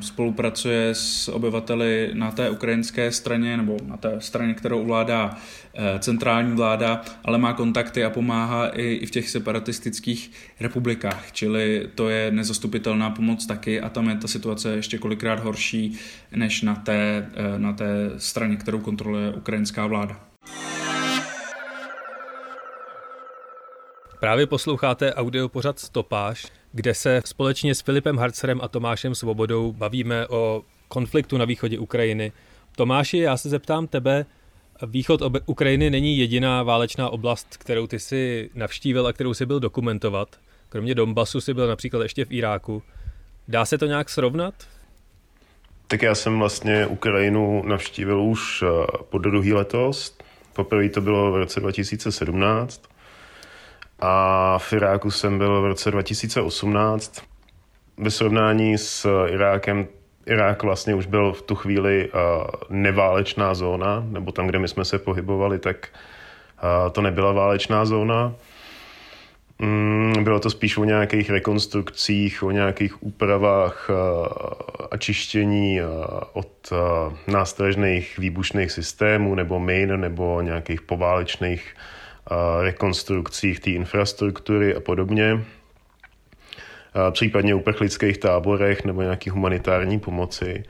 spolupracuje 0.00 0.88
s 0.92 1.28
obyvateli 1.28 2.10
na 2.14 2.30
té 2.30 2.50
ukrajinské 2.50 3.12
straně 3.12 3.56
nebo 3.56 3.76
na 3.86 3.96
té 3.96 4.16
straně, 4.18 4.54
kterou 4.54 4.80
ovládá 4.80 5.36
eh, 5.74 5.98
centrální 5.98 6.56
vláda, 6.56 7.02
ale 7.24 7.38
má 7.38 7.52
kontakty 7.52 8.04
a 8.04 8.10
pomáhá 8.10 8.68
i 8.68 9.06
v 9.06 9.10
těch 9.10 9.30
separatistických 9.30 10.30
republikách, 10.60 11.32
čili 11.32 11.88
to 11.94 12.08
je 12.08 12.30
nezastupitelná 12.30 13.10
pomoc 13.10 13.46
taky 13.46 13.80
a 13.80 13.88
tam 13.88 14.08
je 14.08 14.16
ta 14.16 14.28
situace 14.28 14.76
ještě 14.76 14.98
kolikrát 14.98 15.40
horší 15.40 15.98
než 16.36 16.62
na 16.62 16.74
té, 16.74 17.30
eh, 17.34 17.58
na 17.58 17.72
té 17.72 18.10
straně, 18.16 18.56
kterou 18.56 18.78
kontroluje 18.78 19.32
ukrajinská 19.32 19.86
vláda. 19.86 20.20
Právě 24.20 24.46
posloucháte 24.46 25.14
audio 25.14 25.48
pořad 25.48 25.78
Stopáž, 25.78 26.46
kde 26.72 26.94
se 26.94 27.22
společně 27.24 27.74
s 27.74 27.80
Filipem 27.80 28.18
Harcerem 28.18 28.60
a 28.62 28.68
Tomášem 28.68 29.14
Svobodou 29.14 29.72
bavíme 29.72 30.26
o 30.28 30.62
konfliktu 30.88 31.38
na 31.38 31.44
východě 31.44 31.78
Ukrajiny. 31.78 32.32
Tomáši, 32.76 33.18
já 33.18 33.36
se 33.36 33.48
zeptám 33.48 33.86
tebe, 33.86 34.26
východ 34.86 35.22
Ukrajiny 35.46 35.90
není 35.90 36.18
jediná 36.18 36.62
válečná 36.62 37.10
oblast, 37.10 37.56
kterou 37.56 37.86
ty 37.86 37.98
si 37.98 38.50
navštívil 38.54 39.06
a 39.06 39.12
kterou 39.12 39.34
si 39.34 39.46
byl 39.46 39.60
dokumentovat. 39.60 40.36
Kromě 40.68 40.94
Donbasu 40.94 41.40
si 41.40 41.54
byl 41.54 41.68
například 41.68 42.02
ještě 42.02 42.24
v 42.24 42.32
Iráku. 42.32 42.82
Dá 43.48 43.64
se 43.64 43.78
to 43.78 43.86
nějak 43.86 44.08
srovnat? 44.08 44.54
Tak 45.86 46.02
já 46.02 46.14
jsem 46.14 46.38
vlastně 46.38 46.86
Ukrajinu 46.86 47.62
navštívil 47.66 48.22
už 48.22 48.62
eh, 48.62 48.86
po 49.08 49.18
druhý 49.18 49.52
letos. 49.52 50.16
Poprvé 50.52 50.88
to 50.88 51.00
bylo 51.00 51.32
v 51.32 51.36
roce 51.36 51.60
2017 51.60 52.97
a 54.00 54.58
v 54.58 54.72
Iráku 54.72 55.10
jsem 55.10 55.38
byl 55.38 55.62
v 55.62 55.66
roce 55.66 55.90
2018. 55.90 57.22
Ve 57.98 58.10
srovnání 58.10 58.78
s 58.78 59.24
Irákem 59.26 59.88
Irák 60.26 60.62
vlastně 60.62 60.94
už 60.94 61.06
byl 61.06 61.32
v 61.32 61.42
tu 61.42 61.54
chvíli 61.54 62.08
uh, 62.08 62.20
neválečná 62.68 63.54
zóna, 63.54 64.04
nebo 64.08 64.32
tam, 64.32 64.46
kde 64.46 64.58
my 64.58 64.68
jsme 64.68 64.84
se 64.84 64.98
pohybovali, 64.98 65.58
tak 65.58 65.88
uh, 66.62 66.92
to 66.92 67.02
nebyla 67.02 67.32
válečná 67.32 67.84
zóna. 67.84 68.34
Mm, 69.58 70.24
bylo 70.24 70.40
to 70.40 70.50
spíš 70.50 70.76
o 70.76 70.84
nějakých 70.84 71.30
rekonstrukcích, 71.30 72.42
o 72.42 72.50
nějakých 72.50 73.02
úpravách 73.02 73.90
uh, 73.90 74.26
a 74.90 74.96
čištění 74.96 75.80
od 76.32 76.72
nástražných 77.26 78.18
výbušných 78.18 78.72
systémů 78.72 79.34
nebo 79.34 79.58
min 79.58 80.00
nebo 80.00 80.40
nějakých 80.40 80.82
poválečných 80.82 81.74
rekonstrukcích 82.62 83.60
té 83.60 83.70
infrastruktury 83.70 84.74
a 84.74 84.80
podobně, 84.80 85.44
případně 87.10 87.54
uprchlických 87.54 88.18
táborech 88.18 88.84
nebo 88.84 89.02
nějaký 89.02 89.30
humanitární 89.30 90.00
pomoci. 90.00 90.64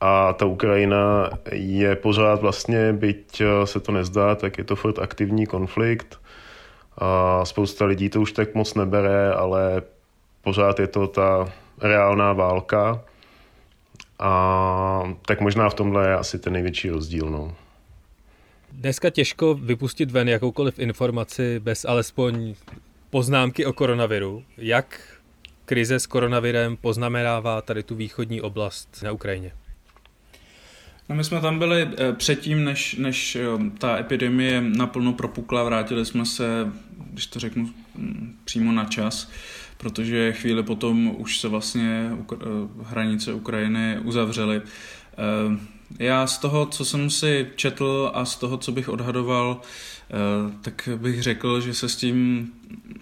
A 0.00 0.32
ta 0.32 0.46
Ukrajina 0.46 1.30
je 1.52 1.96
pořád 1.96 2.40
vlastně, 2.40 2.92
byť 2.92 3.42
se 3.64 3.80
to 3.80 3.92
nezdá, 3.92 4.34
tak 4.34 4.58
je 4.58 4.64
to 4.64 4.76
furt 4.76 4.98
aktivní 4.98 5.46
konflikt. 5.46 6.20
A 6.98 7.44
spousta 7.44 7.84
lidí 7.84 8.08
to 8.08 8.20
už 8.20 8.32
tak 8.32 8.54
moc 8.54 8.74
nebere, 8.74 9.32
ale 9.32 9.82
pořád 10.42 10.78
je 10.78 10.86
to 10.86 11.06
ta 11.06 11.52
reálná 11.80 12.32
válka. 12.32 13.02
A 14.18 15.02
tak 15.26 15.40
možná 15.40 15.68
v 15.68 15.74
tomhle 15.74 16.08
je 16.08 16.16
asi 16.16 16.38
ten 16.38 16.52
největší 16.52 16.90
rozdíl. 16.90 17.30
No. 17.30 17.54
Dneska 18.74 19.10
těžko 19.10 19.54
vypustit 19.54 20.10
ven 20.10 20.28
jakoukoliv 20.28 20.78
informaci 20.78 21.60
bez 21.60 21.84
alespoň 21.84 22.54
poznámky 23.10 23.66
o 23.66 23.72
koronaviru. 23.72 24.44
Jak 24.56 25.18
krize 25.64 26.00
s 26.00 26.06
koronavirem 26.06 26.76
poznamenává 26.76 27.62
tady 27.62 27.82
tu 27.82 27.94
východní 27.94 28.40
oblast 28.40 29.02
na 29.02 29.12
Ukrajině? 29.12 29.52
No 31.08 31.16
my 31.16 31.24
jsme 31.24 31.40
tam 31.40 31.58
byli 31.58 31.82
eh, 31.82 32.12
předtím, 32.12 32.64
než, 32.64 32.94
než 32.94 33.36
eh, 33.36 33.46
ta 33.78 33.98
epidemie 33.98 34.60
naplno 34.60 35.12
propukla, 35.12 35.64
vrátili 35.64 36.06
jsme 36.06 36.26
se, 36.26 36.72
když 37.10 37.26
to 37.26 37.40
řeknu 37.40 37.70
mm, 37.94 38.36
přímo 38.44 38.72
na 38.72 38.84
čas, 38.84 39.30
protože 39.76 40.32
chvíli 40.32 40.62
potom 40.62 41.14
už 41.18 41.40
se 41.40 41.48
vlastně 41.48 42.10
eh, 42.32 42.36
hranice 42.82 43.32
Ukrajiny 43.32 43.98
uzavřely. 44.04 44.62
Já 45.98 46.26
z 46.26 46.38
toho, 46.38 46.66
co 46.66 46.84
jsem 46.84 47.10
si 47.10 47.46
četl 47.56 48.10
a 48.14 48.24
z 48.24 48.36
toho, 48.36 48.56
co 48.56 48.72
bych 48.72 48.88
odhadoval, 48.88 49.60
eh, 49.60 50.14
tak 50.60 50.88
bych 50.96 51.22
řekl, 51.22 51.60
že 51.60 51.74
se 51.74 51.88
s 51.88 51.96
tím, 51.96 52.52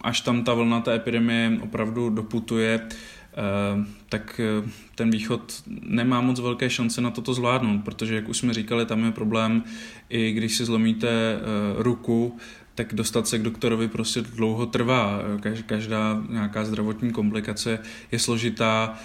až 0.00 0.20
tam 0.20 0.44
ta 0.44 0.54
vlna 0.54 0.80
té 0.80 0.94
epidemie 0.94 1.58
opravdu 1.60 2.10
doputuje, 2.10 2.80
eh, 2.80 3.84
tak 4.08 4.40
eh, 4.40 4.70
ten 4.94 5.10
východ 5.10 5.62
nemá 5.80 6.20
moc 6.20 6.40
velké 6.40 6.70
šance 6.70 7.00
na 7.00 7.10
toto 7.10 7.34
zvládnout, 7.34 7.84
protože, 7.84 8.14
jak 8.14 8.28
už 8.28 8.38
jsme 8.38 8.54
říkali, 8.54 8.86
tam 8.86 9.04
je 9.04 9.10
problém, 9.10 9.64
i 10.08 10.32
když 10.32 10.56
si 10.56 10.64
zlomíte 10.64 11.40
ruku, 11.76 12.36
tak 12.74 12.94
dostat 12.94 13.28
se 13.28 13.38
k 13.38 13.42
doktorovi 13.42 13.88
prostě 13.88 14.22
dlouho 14.22 14.66
trvá. 14.66 15.20
Každá 15.66 16.22
nějaká 16.28 16.64
zdravotní 16.64 17.10
komplikace 17.10 17.78
je 18.12 18.18
složitá. 18.18 18.98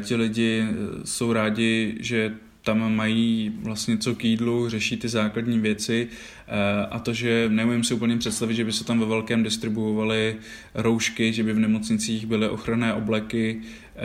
Ti 0.00 0.16
lidi 0.16 0.68
jsou 1.04 1.32
rádi, 1.32 1.96
že 2.00 2.34
tam 2.62 2.96
mají 2.96 3.52
vlastně 3.62 3.98
co 3.98 4.14
k 4.14 4.24
jídlu, 4.24 4.68
řeší 4.68 4.96
ty 4.96 5.08
základní 5.08 5.58
věci 5.58 6.08
eh, 6.48 6.86
a 6.86 6.98
to, 6.98 7.12
že 7.12 7.48
neumím 7.48 7.84
si 7.84 7.94
úplně 7.94 8.16
představit, 8.16 8.54
že 8.54 8.64
by 8.64 8.72
se 8.72 8.84
tam 8.84 9.00
ve 9.00 9.06
velkém 9.06 9.42
distribuovaly 9.42 10.36
roušky, 10.74 11.32
že 11.32 11.42
by 11.42 11.52
v 11.52 11.58
nemocnicích 11.58 12.26
byly 12.26 12.48
ochranné 12.48 12.94
obleky 12.94 13.60
eh, 13.96 14.00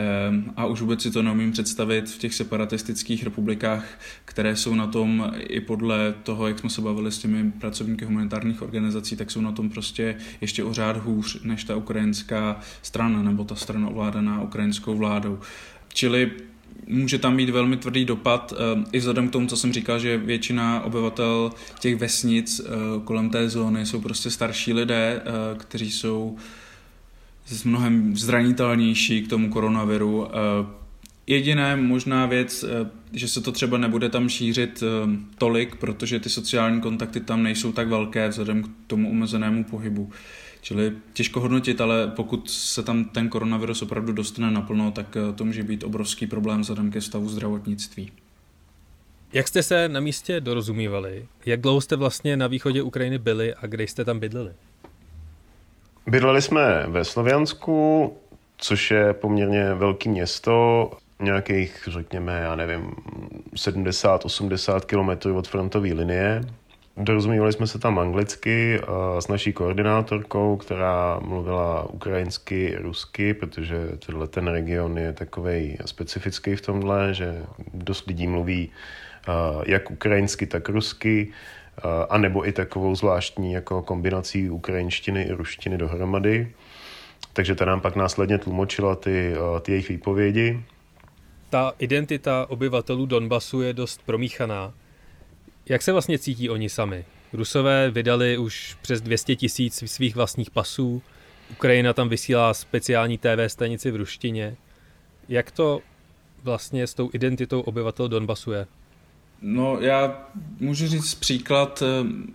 a 0.56 0.66
už 0.66 0.80
vůbec 0.80 1.02
si 1.02 1.10
to 1.10 1.22
neumím 1.22 1.52
představit 1.52 2.10
v 2.10 2.18
těch 2.18 2.34
separatistických 2.34 3.24
republikách, 3.24 3.98
které 4.24 4.56
jsou 4.56 4.74
na 4.74 4.86
tom 4.86 5.32
i 5.38 5.60
podle 5.60 6.14
toho, 6.22 6.48
jak 6.48 6.58
jsme 6.58 6.70
se 6.70 6.80
bavili 6.80 7.12
s 7.12 7.18
těmi 7.18 7.52
pracovníky 7.52 8.04
humanitárních 8.04 8.62
organizací, 8.62 9.16
tak 9.16 9.30
jsou 9.30 9.40
na 9.40 9.52
tom 9.52 9.70
prostě 9.70 10.16
ještě 10.40 10.64
o 10.64 10.72
řád 10.72 10.96
hůř 10.96 11.42
než 11.42 11.64
ta 11.64 11.76
ukrajinská 11.76 12.60
strana 12.82 13.22
nebo 13.22 13.44
ta 13.44 13.54
strana 13.54 13.88
ovládaná 13.88 14.42
ukrajinskou 14.42 14.96
vládou. 14.96 15.38
Čili 15.92 16.30
může 16.86 17.18
tam 17.18 17.36
mít 17.36 17.50
velmi 17.50 17.76
tvrdý 17.76 18.04
dopad, 18.04 18.52
eh, 18.56 18.84
i 18.92 18.98
vzhledem 18.98 19.28
k 19.28 19.32
tomu, 19.32 19.46
co 19.46 19.56
jsem 19.56 19.72
říkal, 19.72 19.98
že 19.98 20.18
většina 20.18 20.80
obyvatel 20.80 21.52
těch 21.80 21.96
vesnic 21.96 22.60
eh, 22.60 22.70
kolem 23.04 23.30
té 23.30 23.48
zóny 23.48 23.86
jsou 23.86 24.00
prostě 24.00 24.30
starší 24.30 24.72
lidé, 24.72 25.22
eh, 25.22 25.58
kteří 25.58 25.90
jsou 25.90 26.36
mnohem 27.64 28.16
zranitelnější 28.16 29.22
k 29.22 29.28
tomu 29.28 29.50
koronaviru. 29.50 30.28
Jediná 31.26 31.76
možná 31.76 32.26
věc, 32.26 32.64
že 33.12 33.28
se 33.28 33.40
to 33.40 33.52
třeba 33.52 33.78
nebude 33.78 34.08
tam 34.08 34.28
šířit 34.28 34.82
tolik, 35.38 35.76
protože 35.76 36.20
ty 36.20 36.28
sociální 36.28 36.80
kontakty 36.80 37.20
tam 37.20 37.42
nejsou 37.42 37.72
tak 37.72 37.88
velké 37.88 38.28
vzhledem 38.28 38.62
k 38.62 38.68
tomu 38.86 39.10
omezenému 39.10 39.64
pohybu. 39.64 40.10
Čili 40.66 40.92
těžko 41.12 41.40
hodnotit, 41.40 41.80
ale 41.80 42.06
pokud 42.06 42.50
se 42.50 42.82
tam 42.82 43.04
ten 43.04 43.28
koronavirus 43.28 43.82
opravdu 43.82 44.12
dostane 44.12 44.50
naplno, 44.50 44.90
tak 44.90 45.16
to 45.34 45.44
může 45.44 45.62
být 45.62 45.84
obrovský 45.84 46.26
problém 46.26 46.60
vzhledem 46.60 46.90
ke 46.90 47.00
stavu 47.00 47.28
zdravotnictví. 47.28 48.12
Jak 49.32 49.48
jste 49.48 49.62
se 49.62 49.88
na 49.88 50.00
místě 50.00 50.40
dorozumívali? 50.40 51.26
Jak 51.46 51.60
dlouho 51.60 51.80
jste 51.80 51.96
vlastně 51.96 52.36
na 52.36 52.46
východě 52.46 52.82
Ukrajiny 52.82 53.18
byli 53.18 53.54
a 53.54 53.66
kde 53.66 53.84
jste 53.84 54.04
tam 54.04 54.18
bydleli? 54.20 54.52
Bydleli 56.06 56.42
jsme 56.42 56.84
ve 56.88 57.04
Sloviansku, 57.04 58.12
což 58.56 58.90
je 58.90 59.12
poměrně 59.12 59.74
velké 59.74 60.10
město, 60.10 60.90
nějakých, 61.20 61.88
řekněme, 61.90 62.40
já 62.40 62.56
nevím, 62.56 62.90
70-80 63.54 64.80
kilometrů 64.80 65.38
od 65.38 65.48
frontové 65.48 65.92
linie. 65.92 66.44
Dorozumívali 66.98 67.52
jsme 67.52 67.66
se 67.66 67.78
tam 67.78 67.98
anglicky 67.98 68.80
s 69.18 69.28
naší 69.28 69.52
koordinátorkou, 69.52 70.56
která 70.56 71.20
mluvila 71.20 71.90
ukrajinsky, 71.90 72.74
rusky, 72.78 73.34
protože 73.34 73.76
tenhle 74.06 74.26
ten 74.26 74.48
region 74.48 74.98
je 74.98 75.12
takový 75.12 75.78
specifický 75.84 76.56
v 76.56 76.60
tomhle, 76.60 77.14
že 77.14 77.42
dost 77.74 78.06
lidí 78.06 78.26
mluví 78.26 78.70
jak 79.66 79.90
ukrajinsky, 79.90 80.46
tak 80.46 80.68
rusky, 80.68 81.32
a 82.08 82.18
nebo 82.18 82.48
i 82.48 82.52
takovou 82.52 82.94
zvláštní 82.94 83.52
jako 83.52 83.82
kombinací 83.82 84.50
ukrajinštiny 84.50 85.22
i 85.22 85.32
ruštiny 85.32 85.78
dohromady. 85.78 86.52
Takže 87.32 87.54
ta 87.54 87.64
nám 87.64 87.80
pak 87.80 87.96
následně 87.96 88.38
tlumočila 88.38 88.96
ty, 88.96 89.34
ty 89.60 89.72
jejich 89.72 89.88
výpovědi. 89.88 90.60
Ta 91.50 91.72
identita 91.78 92.46
obyvatelů 92.48 93.06
Donbasu 93.06 93.62
je 93.62 93.72
dost 93.72 94.00
promíchaná. 94.06 94.74
Jak 95.68 95.82
se 95.82 95.92
vlastně 95.92 96.18
cítí 96.18 96.50
oni 96.50 96.68
sami? 96.68 97.04
Rusové 97.32 97.90
vydali 97.90 98.38
už 98.38 98.76
přes 98.82 99.00
200 99.00 99.36
tisíc 99.36 99.82
svých 99.86 100.16
vlastních 100.16 100.50
pasů, 100.50 101.02
Ukrajina 101.50 101.92
tam 101.92 102.08
vysílá 102.08 102.54
speciální 102.54 103.18
TV 103.18 103.46
stanici 103.46 103.90
v 103.90 103.96
ruštině. 103.96 104.56
Jak 105.28 105.50
to 105.50 105.80
vlastně 106.42 106.86
s 106.86 106.94
tou 106.94 107.10
identitou 107.12 107.60
obyvatel 107.60 108.08
Donbasu 108.08 108.52
je? 108.52 108.66
No 109.42 109.78
já 109.80 110.28
můžu 110.60 110.88
říct 110.88 111.14
příklad. 111.14 111.82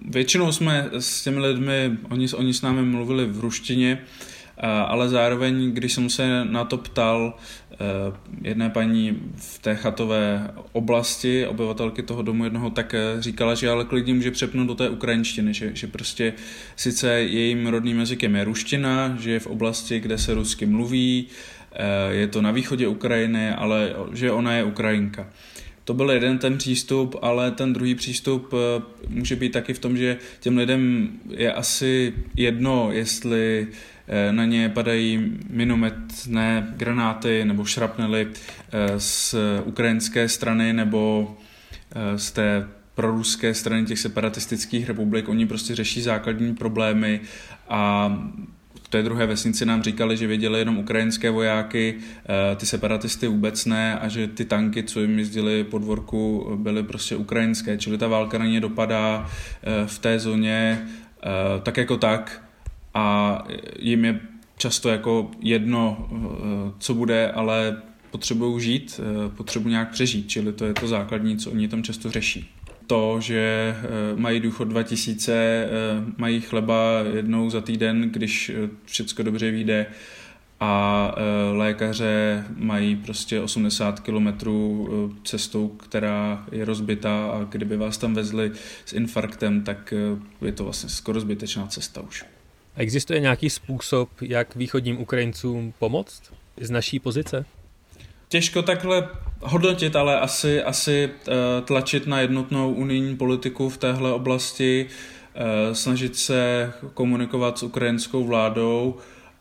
Většinou 0.10 0.52
jsme 0.52 0.90
s 1.00 1.24
těmi 1.24 1.40
lidmi, 1.40 1.98
oni, 2.10 2.28
oni 2.36 2.54
s 2.54 2.62
námi 2.62 2.82
mluvili 2.82 3.26
v 3.26 3.40
ruštině, 3.40 4.06
ale 4.88 5.10
zároveň, 5.10 5.72
když 5.72 5.94
jsem 5.94 6.10
se 6.10 6.46
na 6.46 6.66
to 6.66 6.78
ptal 6.78 7.34
eh, 7.72 7.78
jedné 8.42 8.70
paní 8.70 9.20
v 9.36 9.60
té 9.60 9.76
chatové 9.76 10.52
oblasti, 10.72 11.48
obyvatelky 11.48 12.04
toho 12.04 12.22
domu 12.22 12.44
jednoho, 12.44 12.70
tak 12.70 12.94
eh, 12.94 13.22
říkala, 13.22 13.56
že 13.56 13.70
ale 13.70 13.86
klidně 13.86 14.14
může 14.14 14.32
přepnout 14.32 14.68
do 14.68 14.76
té 14.76 14.90
ukrajinštiny, 14.90 15.54
že, 15.54 15.72
že 15.76 15.88
prostě 15.88 16.34
sice 16.76 17.14
jejím 17.14 17.68
rodným 17.68 18.00
jazykem 18.00 18.36
je 18.36 18.44
ruština, 18.44 19.18
že 19.20 19.32
je 19.32 19.40
v 19.40 19.48
oblasti, 19.48 20.00
kde 20.00 20.18
se 20.18 20.34
rusky 20.34 20.66
mluví, 20.66 21.28
eh, 21.72 22.14
je 22.14 22.28
to 22.28 22.42
na 22.42 22.52
východě 22.52 22.88
Ukrajiny, 22.88 23.52
ale 23.52 23.94
že 24.14 24.32
ona 24.32 24.54
je 24.54 24.64
Ukrajinka. 24.64 25.28
To 25.84 25.94
byl 25.94 26.12
jeden 26.12 26.38
ten 26.38 26.58
přístup, 26.58 27.16
ale 27.22 27.52
ten 27.52 27.74
druhý 27.74 27.96
přístup 27.96 28.54
může 29.08 29.36
být 29.36 29.52
taky 29.52 29.74
v 29.74 29.80
tom, 29.80 29.98
že 29.98 30.18
těm 30.40 30.58
lidem 30.58 31.10
je 31.30 31.54
asi 31.54 32.14
jedno, 32.36 32.90
jestli 32.92 33.68
Eh, 34.14 34.32
na 34.32 34.46
ně 34.46 34.70
padají 34.70 35.38
minometné 35.50 36.74
granáty 36.78 37.46
nebo 37.46 37.66
šrapnely 37.66 38.28
eh, 38.72 39.00
z 39.00 39.36
ukrajinské 39.66 40.30
strany 40.30 40.74
nebo 40.74 41.36
eh, 41.92 42.18
z 42.18 42.32
té 42.32 42.68
proruské 42.96 43.54
strany 43.54 43.86
těch 43.86 44.00
separatistických 44.00 44.88
republik. 44.88 45.30
Oni 45.30 45.46
prostě 45.46 45.76
řeší 45.76 46.02
základní 46.02 46.56
problémy 46.56 47.22
a 47.70 48.12
té 48.92 49.04
druhé 49.04 49.26
vesnici 49.26 49.66
nám 49.66 49.84
říkali, 49.84 50.18
že 50.18 50.28
viděli 50.28 50.60
jenom 50.60 50.78
ukrajinské 50.78 51.30
vojáky, 51.30 51.96
ty 52.56 52.66
separatisty 52.66 53.28
vůbec 53.28 53.66
ne 53.66 54.00
a 54.00 54.08
že 54.08 54.28
ty 54.28 54.46
tanky, 54.46 54.84
co 54.84 55.02
jim 55.02 55.20
jezdili 55.20 55.64
po 55.64 55.78
dvorku, 55.78 56.52
byly 56.56 56.84
prostě 56.84 57.16
ukrajinské. 57.16 57.78
Čili 57.78 57.98
ta 57.98 58.08
válka 58.08 58.38
na 58.38 58.46
ně 58.46 58.62
dopadá 58.62 59.30
v 59.86 60.00
té 60.00 60.20
zóně 60.20 60.88
tak 61.64 61.78
jako 61.78 61.98
tak 61.98 62.42
a 62.94 63.38
jim 63.80 64.06
je 64.06 64.20
často 64.62 64.90
jako 64.90 65.32
jedno, 65.40 66.10
eh, 66.12 66.74
co 66.80 66.94
bude, 66.94 67.32
ale 67.32 67.82
potřebují 68.12 68.62
žít, 68.64 69.00
eh, 69.00 69.30
potřebují 69.30 69.72
nějak 69.72 69.92
přežít, 69.92 70.30
čili 70.30 70.54
to 70.54 70.66
je 70.66 70.74
to 70.74 70.88
základní, 70.88 71.38
co 71.38 71.52
oni 71.52 71.68
tam 71.68 71.84
často 71.84 72.12
řeší. 72.12 72.50
To, 72.92 73.22
že 73.22 73.76
eh, 73.78 74.16
mají 74.16 74.40
důchod 74.40 74.64
2000, 74.68 75.70
mají 76.18 76.42
chleba 76.42 77.04
jednou 77.14 77.50
za 77.50 77.62
týden, 77.62 78.10
když 78.12 78.52
všechno 78.86 79.24
dobře 79.24 79.52
vyjde, 79.52 79.86
a 80.60 81.16
lékaře 81.52 82.46
mají 82.56 82.96
prostě 82.96 83.40
80 83.40 84.00
kilometrů 84.00 84.90
cestou, 85.24 85.68
která 85.68 86.46
je 86.52 86.66
rozbitá 86.66 87.28
a 87.28 87.44
kdyby 87.44 87.78
vás 87.78 87.98
tam 87.98 88.14
vezli 88.14 88.52
s 88.86 88.94
infarktem, 88.94 89.64
tak 89.64 89.94
je 90.42 90.52
to 90.52 90.64
vlastně 90.64 90.90
skoro 90.90 91.20
zbytečná 91.20 91.68
cesta 91.68 92.02
už. 92.02 92.26
Existuje 92.76 93.20
nějaký 93.20 93.50
způsob, 93.50 94.10
jak 94.22 94.56
východním 94.56 95.02
Ukrajincům 95.02 95.74
pomoct 95.80 96.22
z 96.62 96.70
naší 96.70 97.00
pozice? 97.00 97.46
Těžko 98.28 98.62
takhle 98.62 99.10
hodnotit, 99.42 99.96
ale 99.96 100.20
asi, 100.20 100.64
asi 100.64 101.10
eh, 101.10 101.62
tlačit 101.62 102.08
na 102.08 102.20
jednotnou 102.20 102.74
unijní 102.74 103.16
politiku 103.16 103.70
v 103.70 103.78
téhle 103.78 104.12
oblasti, 104.14 104.88
eh, 105.36 105.76
snažit 105.76 106.16
se 106.16 106.74
komunikovat 106.94 107.58
s 107.58 107.64
ukrajinskou 107.64 108.24
vládou, 108.24 108.98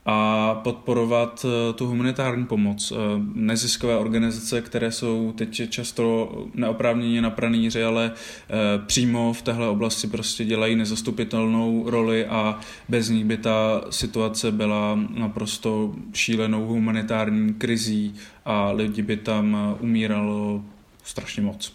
a 0.07 0.55
podporovat 0.65 1.47
eh, 1.49 1.73
tu 1.73 1.87
humanitární 1.87 2.47
pomoc. 2.47 2.93
Eh, 2.93 2.97
neziskové 3.35 3.97
organizace, 3.97 4.61
které 4.61 4.93
jsou 4.93 5.33
teď 5.33 5.71
často 5.71 6.33
neoprávněně 6.55 7.23
na 7.23 7.31
pranýři, 7.31 7.85
ale 7.85 8.13
eh, 8.15 8.53
přímo 8.87 9.33
v 9.33 9.43
téhle 9.43 9.69
oblasti 9.69 10.07
prostě 10.07 10.45
dělají 10.45 10.77
nezastupitelnou 10.77 11.91
roli 11.91 12.27
a 12.27 12.61
bez 12.89 13.09
ní 13.09 13.25
by 13.25 13.37
ta 13.37 13.85
situace 13.91 14.53
byla 14.53 14.99
naprosto 15.15 15.93
šílenou 16.13 16.67
humanitární 16.67 17.55
krizí 17.55 18.15
a 18.45 18.71
lidi 18.71 19.03
by 19.03 19.17
tam 19.17 19.77
umíralo 19.81 20.63
strašně 21.05 21.43
moc. 21.43 21.73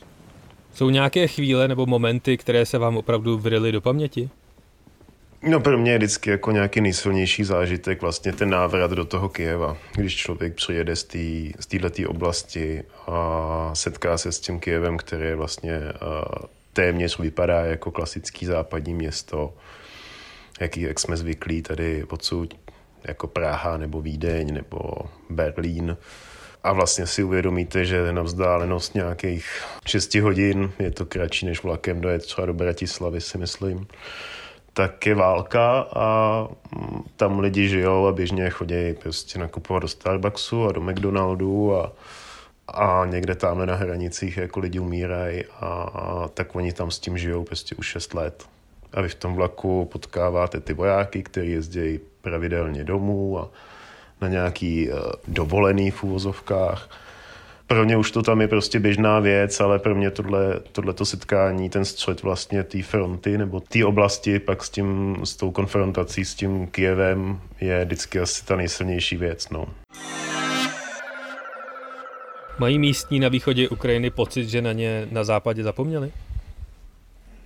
Jsou 0.73 0.89
nějaké 0.89 1.27
chvíle 1.27 1.67
nebo 1.67 1.85
momenty, 1.85 2.37
které 2.37 2.65
se 2.65 2.77
vám 2.77 2.97
opravdu 2.97 3.37
vryly 3.37 3.71
do 3.71 3.81
paměti? 3.81 4.29
No 5.41 5.59
pro 5.59 5.77
mě 5.77 5.91
je 5.91 5.97
vždycky 5.97 6.29
jako 6.29 6.51
nějaký 6.51 6.81
nejsilnější 6.81 7.43
zážitek 7.43 8.01
vlastně 8.01 8.33
ten 8.33 8.49
návrat 8.49 8.91
do 8.91 9.05
toho 9.05 9.29
Kijeva, 9.29 9.77
když 9.95 10.15
člověk 10.15 10.53
přijede 10.53 10.95
z 10.95 11.03
této 11.67 12.09
oblasti 12.09 12.83
a 13.07 13.71
setká 13.73 14.17
se 14.17 14.31
s 14.31 14.39
tím 14.39 14.59
Kijevem, 14.59 14.97
který 14.97 15.25
je 15.25 15.35
vlastně 15.35 15.81
téměř 16.73 17.19
vypadá 17.19 17.65
jako 17.65 17.91
klasický 17.91 18.45
západní 18.45 18.93
město, 18.93 19.53
jaký, 20.59 20.81
jak 20.81 20.99
jsme 20.99 21.17
zvyklí 21.17 21.61
tady 21.61 22.03
odsud, 22.03 22.53
jako 23.03 23.27
Praha 23.27 23.77
nebo 23.77 24.01
Vídeň 24.01 24.53
nebo 24.53 24.79
Berlín. 25.29 25.97
A 26.63 26.73
vlastně 26.73 27.07
si 27.07 27.23
uvědomíte, 27.23 27.85
že 27.85 28.13
na 28.13 28.21
vzdálenost 28.21 28.95
nějakých 28.95 29.63
6 29.85 30.15
hodin 30.15 30.71
je 30.79 30.91
to 30.91 31.05
kratší 31.05 31.45
než 31.45 31.63
vlakem 31.63 32.01
dojet 32.01 32.25
třeba 32.25 32.45
do 32.45 32.53
Bratislavy, 32.53 33.21
si 33.21 33.37
myslím 33.37 33.87
tak 34.75 35.05
je 35.05 35.15
válka 35.15 35.79
a 35.79 36.07
mm, 36.75 37.03
tam 37.15 37.39
lidi 37.39 37.67
žijou 37.67 38.07
a 38.07 38.11
běžně 38.11 38.49
chodí 38.49 38.93
prostě 38.93 39.39
nakupovat 39.39 39.79
do 39.79 39.87
Starbucksu 39.87 40.65
a 40.65 40.71
do 40.71 40.81
McDonaldu 40.81 41.75
a, 41.75 41.91
a 42.67 43.05
někde 43.05 43.35
tam 43.35 43.65
na 43.65 43.75
hranicích 43.75 44.37
jako 44.37 44.59
lidi 44.59 44.79
umírají 44.79 45.43
a, 45.59 45.67
a 45.67 46.27
tak 46.27 46.55
oni 46.55 46.73
tam 46.73 46.91
s 46.91 46.99
tím 46.99 47.17
žijou 47.17 47.43
prostě 47.43 47.75
už 47.75 47.87
6 47.87 48.13
let. 48.13 48.45
A 48.93 49.01
vy 49.01 49.09
v 49.09 49.15
tom 49.15 49.35
vlaku 49.35 49.85
potkáváte 49.91 50.59
ty 50.59 50.73
vojáky, 50.73 51.23
kteří 51.23 51.51
jezdí 51.51 51.99
pravidelně 52.21 52.83
domů 52.83 53.39
a 53.39 53.49
na 54.21 54.27
nějaký 54.27 54.89
uh, 54.89 54.97
dovolený 55.27 55.91
v 55.91 56.03
úvozovkách 56.03 56.89
pro 57.67 57.85
mě 57.85 57.97
už 57.97 58.11
to 58.11 58.21
tam 58.21 58.41
je 58.41 58.47
prostě 58.47 58.79
běžná 58.79 59.19
věc, 59.19 59.59
ale 59.59 59.79
pro 59.79 59.95
mě 59.95 60.11
tohle, 60.11 60.59
tohleto 60.71 61.05
setkání, 61.05 61.69
ten 61.69 61.85
střed 61.85 62.23
vlastně 62.23 62.63
té 62.63 62.83
fronty 62.83 63.37
nebo 63.37 63.59
té 63.59 63.85
oblasti 63.85 64.39
pak 64.39 64.63
s, 64.63 64.69
tím, 64.69 65.17
s 65.23 65.35
tou 65.35 65.51
konfrontací 65.51 66.25
s 66.25 66.35
tím 66.35 66.67
Kijevem 66.67 67.39
je 67.61 67.85
vždycky 67.85 68.19
asi 68.19 68.45
ta 68.45 68.55
nejsilnější 68.55 69.17
věc. 69.17 69.49
No. 69.49 69.65
Mají 72.59 72.79
místní 72.79 73.19
na 73.19 73.29
východě 73.29 73.69
Ukrajiny 73.69 74.09
pocit, 74.09 74.49
že 74.49 74.61
na 74.61 74.71
ně 74.71 75.07
na 75.11 75.23
západě 75.23 75.63
zapomněli? 75.63 76.11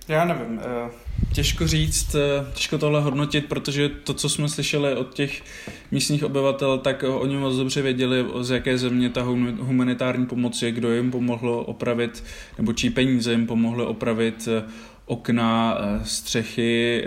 Já 0.08 0.24
nevím, 0.24 0.60
eh, 0.60 0.90
těžko 1.32 1.66
říct, 1.66 2.14
eh, 2.14 2.52
těžko 2.54 2.78
tohle 2.78 3.00
hodnotit, 3.00 3.46
protože 3.46 3.88
to, 3.88 4.14
co 4.14 4.28
jsme 4.28 4.48
slyšeli 4.48 4.96
od 4.96 5.14
těch 5.14 5.42
místních 5.90 6.24
obyvatel, 6.24 6.78
tak 6.78 7.04
oni 7.08 7.36
moc 7.36 7.56
dobře 7.56 7.82
věděli, 7.82 8.24
z 8.40 8.50
jaké 8.50 8.78
země 8.78 9.10
ta 9.10 9.22
humanitární 9.60 10.26
pomoc 10.26 10.62
je, 10.62 10.72
kdo 10.72 10.92
jim 10.92 11.10
pomohl 11.10 11.64
opravit, 11.66 12.24
nebo 12.58 12.72
čí 12.72 12.90
peníze 12.90 13.32
jim 13.32 13.46
pomohly 13.46 13.84
opravit 13.84 14.48
eh, 14.48 14.62
okna, 15.06 15.78
střechy, 16.04 17.04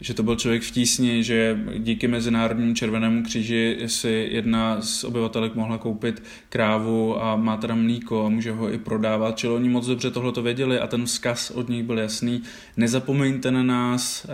že 0.00 0.14
to 0.14 0.22
byl 0.22 0.36
člověk 0.36 0.62
v 0.62 0.70
tísni, 0.70 1.24
že 1.24 1.58
díky 1.78 2.08
Mezinárodnímu 2.08 2.74
červenému 2.74 3.22
kříži 3.22 3.78
si 3.86 4.28
jedna 4.30 4.80
z 4.80 5.04
obyvatelek 5.04 5.54
mohla 5.54 5.78
koupit 5.78 6.22
krávu 6.48 7.22
a 7.22 7.36
má 7.36 7.56
teda 7.56 7.74
mlíko 7.74 8.26
a 8.26 8.28
může 8.28 8.52
ho 8.52 8.72
i 8.72 8.78
prodávat. 8.78 9.38
Čili 9.38 9.54
oni 9.54 9.68
moc 9.68 9.86
dobře 9.86 10.10
tohle 10.10 10.32
to 10.32 10.42
věděli 10.42 10.80
a 10.80 10.86
ten 10.86 11.04
vzkaz 11.04 11.50
od 11.50 11.68
nich 11.68 11.84
byl 11.84 11.98
jasný. 11.98 12.42
Nezapomeňte 12.76 13.50
na 13.50 13.62
nás, 13.62 14.26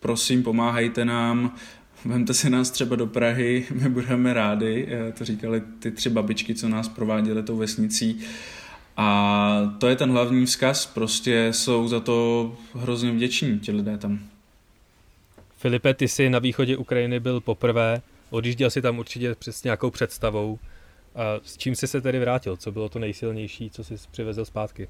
prosím, 0.00 0.42
pomáhejte 0.42 1.04
nám, 1.04 1.54
vemte 2.04 2.34
si 2.34 2.50
nás 2.50 2.70
třeba 2.70 2.96
do 2.96 3.06
Prahy, 3.06 3.66
my 3.82 3.88
budeme 3.88 4.34
rádi, 4.34 4.88
to 5.18 5.24
říkali 5.24 5.62
ty 5.78 5.90
tři 5.90 6.10
babičky, 6.10 6.54
co 6.54 6.68
nás 6.68 6.88
prováděly 6.88 7.42
tou 7.42 7.56
vesnicí. 7.56 8.18
A 8.96 9.76
to 9.78 9.88
je 9.88 9.96
ten 9.96 10.10
hlavní 10.10 10.46
vzkaz, 10.46 10.86
prostě 10.86 11.48
jsou 11.50 11.88
za 11.88 12.00
to 12.00 12.52
hrozně 12.74 13.10
vděční 13.10 13.58
ti 13.58 13.72
lidé 13.72 13.98
tam. 13.98 14.18
Filipe, 15.56 15.94
ty 15.94 16.08
jsi 16.08 16.30
na 16.30 16.38
východě 16.38 16.76
Ukrajiny 16.76 17.20
byl 17.20 17.40
poprvé, 17.40 18.02
odjížděl 18.30 18.70
si 18.70 18.82
tam 18.82 18.98
určitě 18.98 19.34
přes 19.34 19.64
nějakou 19.64 19.90
představou. 19.90 20.58
A 21.14 21.40
s 21.42 21.56
čím 21.56 21.74
jsi 21.74 21.86
se 21.86 22.00
tedy 22.00 22.18
vrátil? 22.18 22.56
Co 22.56 22.72
bylo 22.72 22.88
to 22.88 22.98
nejsilnější, 22.98 23.70
co 23.70 23.84
jsi 23.84 23.94
přivezl 24.10 24.44
zpátky? 24.44 24.88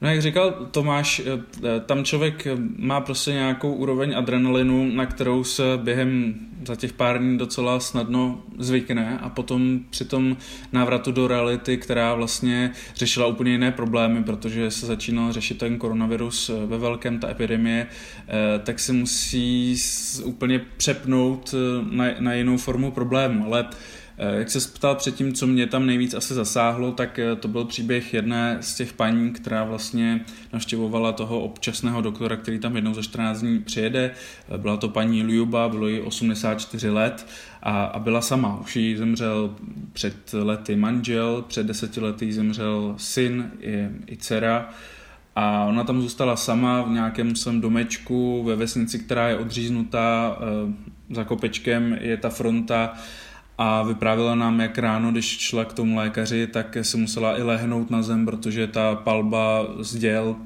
No 0.00 0.08
jak 0.08 0.22
říkal 0.22 0.50
Tomáš, 0.70 1.20
eh, 1.20 1.40
eh, 1.64 1.80
tam 1.80 2.04
člověk 2.04 2.46
má 2.76 3.00
prostě 3.00 3.32
nějakou 3.32 3.72
úroveň 3.72 4.16
adrenalinu, 4.16 4.90
na 4.94 5.06
kterou 5.06 5.44
se 5.44 5.62
během 5.76 6.34
za 6.66 6.76
těch 6.76 6.92
pár 6.92 7.18
dní 7.18 7.38
docela 7.38 7.80
snadno 7.80 8.42
zvykne 8.58 9.18
a 9.22 9.28
potom 9.28 9.80
při 9.90 10.04
tom 10.04 10.36
návratu 10.72 11.12
do 11.12 11.28
reality, 11.28 11.76
která 11.76 12.14
vlastně 12.14 12.72
řešila 12.94 13.26
úplně 13.26 13.52
jiné 13.52 13.72
problémy, 13.72 14.24
protože 14.24 14.70
se 14.70 14.86
začínal 14.86 15.32
řešit 15.32 15.58
ten 15.58 15.78
koronavirus 15.78 16.50
eh, 16.50 16.66
ve 16.66 16.78
velkém, 16.78 17.18
ta 17.18 17.30
epidemie, 17.30 17.86
tak 18.64 18.78
se 18.78 18.92
musí 18.92 19.76
úplně 20.24 20.60
přepnout 20.76 21.54
na, 21.90 22.04
na 22.18 22.34
jinou 22.34 22.56
formu 22.56 22.90
problému. 22.90 23.46
Ale 23.46 23.64
Eh, 23.64 23.97
jak 24.18 24.50
se 24.50 24.60
ptal 24.74 24.94
předtím, 24.94 25.32
co 25.32 25.46
mě 25.46 25.66
tam 25.66 25.86
nejvíc 25.86 26.14
asi 26.14 26.34
zasáhlo, 26.34 26.92
tak 26.92 27.18
eh, 27.18 27.36
to 27.36 27.48
byl 27.48 27.64
příběh 27.64 28.14
jedné 28.14 28.58
z 28.60 28.74
těch 28.74 28.92
paní, 28.92 29.32
která 29.32 29.64
vlastně 29.64 30.24
navštěvovala 30.52 31.12
toho 31.12 31.40
občasného 31.40 32.00
doktora, 32.00 32.36
který 32.36 32.58
tam 32.58 32.76
jednou 32.76 32.94
za 32.94 33.02
14 33.02 33.40
dní 33.40 33.58
přijede. 33.58 34.10
Eh, 34.54 34.58
byla 34.58 34.76
to 34.76 34.88
paní 34.88 35.22
Ljuba, 35.22 35.68
bylo 35.68 35.88
jí 35.88 36.00
84 36.00 36.90
let 36.90 37.26
a, 37.62 37.84
a 37.84 37.98
byla 37.98 38.20
sama. 38.20 38.60
Už 38.60 38.76
jí 38.76 38.96
zemřel 38.96 39.54
před 39.92 40.32
lety 40.32 40.76
manžel, 40.76 41.44
před 41.48 41.66
deseti 41.66 42.00
lety 42.00 42.32
zemřel 42.32 42.94
syn 42.96 43.50
i, 43.60 43.88
i 44.06 44.16
dcera. 44.16 44.70
A 45.36 45.64
ona 45.64 45.84
tam 45.84 46.02
zůstala 46.02 46.36
sama 46.36 46.82
v 46.82 46.90
nějakém 46.90 47.36
svém 47.36 47.60
domečku 47.60 48.42
ve 48.44 48.56
vesnici, 48.56 48.98
která 48.98 49.28
je 49.28 49.36
odříznutá. 49.36 50.38
Za 51.10 51.24
kopečkem 51.24 51.98
je 52.00 52.16
ta 52.16 52.28
fronta 52.28 52.94
a 53.58 53.82
vyprávěla 53.82 54.34
nám, 54.34 54.60
jak 54.60 54.78
ráno, 54.78 55.10
když 55.10 55.38
šla 55.38 55.64
k 55.64 55.72
tomu 55.72 55.96
lékaři, 55.96 56.46
tak 56.46 56.76
se 56.82 56.96
musela 56.96 57.38
i 57.38 57.42
lehnout 57.42 57.90
na 57.90 58.02
zem, 58.02 58.26
protože 58.26 58.66
ta 58.66 58.94
palba 58.94 59.66
z 59.80 59.96
děl 59.96 60.36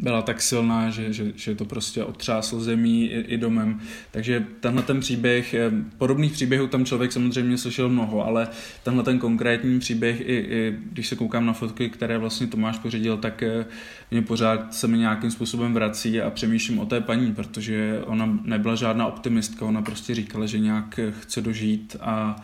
byla 0.00 0.22
tak 0.22 0.42
silná, 0.42 0.90
že, 0.90 1.12
že, 1.12 1.32
že 1.36 1.54
to 1.54 1.64
prostě 1.64 2.04
otřásl 2.04 2.60
zemí 2.60 3.06
i, 3.06 3.20
i 3.20 3.38
domem. 3.38 3.80
Takže 4.10 4.46
tenhle 4.60 4.82
ten 4.82 5.00
příběh, 5.00 5.54
eh, 5.54 5.70
podobných 5.98 6.32
příběhů 6.32 6.66
tam 6.66 6.84
člověk 6.84 7.12
samozřejmě 7.12 7.58
slyšel 7.58 7.88
mnoho, 7.88 8.26
ale 8.26 8.48
tenhle 8.82 9.04
ten 9.04 9.18
konkrétní 9.18 9.80
příběh, 9.80 10.20
i, 10.20 10.24
i 10.24 10.76
když 10.92 11.08
se 11.08 11.16
koukám 11.16 11.46
na 11.46 11.52
fotky, 11.52 11.90
které 11.90 12.18
vlastně 12.18 12.46
Tomáš 12.46 12.78
pořídil, 12.78 13.16
tak 13.16 13.42
eh, 13.42 13.66
mě 14.10 14.22
pořád 14.22 14.74
se 14.74 14.88
mi 14.88 14.98
nějakým 14.98 15.30
způsobem 15.30 15.74
vrací 15.74 16.20
a 16.20 16.30
přemýšlím 16.30 16.78
o 16.78 16.86
té 16.86 17.00
paní, 17.00 17.34
protože 17.34 18.02
ona 18.06 18.38
nebyla 18.44 18.74
žádná 18.74 19.06
optimistka, 19.06 19.66
ona 19.66 19.82
prostě 19.82 20.14
říkala, 20.14 20.46
že 20.46 20.58
nějak 20.58 21.00
chce 21.20 21.40
dožít 21.40 21.96
a 22.00 22.36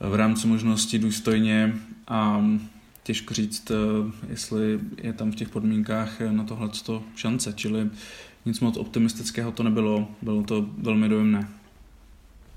v 0.00 0.14
rámci 0.14 0.46
možností 0.46 0.98
důstojně 0.98 1.74
a 2.08 2.44
těžko 3.06 3.34
říct, 3.34 3.70
eh, 3.70 3.74
jestli 4.28 4.78
je 5.02 5.12
tam 5.12 5.32
v 5.32 5.34
těch 5.34 5.48
podmínkách 5.48 6.20
na 6.20 6.44
tohle 6.44 6.70
šance, 7.16 7.52
čili 7.52 7.90
nic 8.44 8.60
moc 8.60 8.76
optimistického 8.76 9.52
to 9.52 9.62
nebylo, 9.62 10.08
bylo 10.22 10.42
to 10.42 10.66
velmi 10.78 11.08
dojemné. 11.08 11.48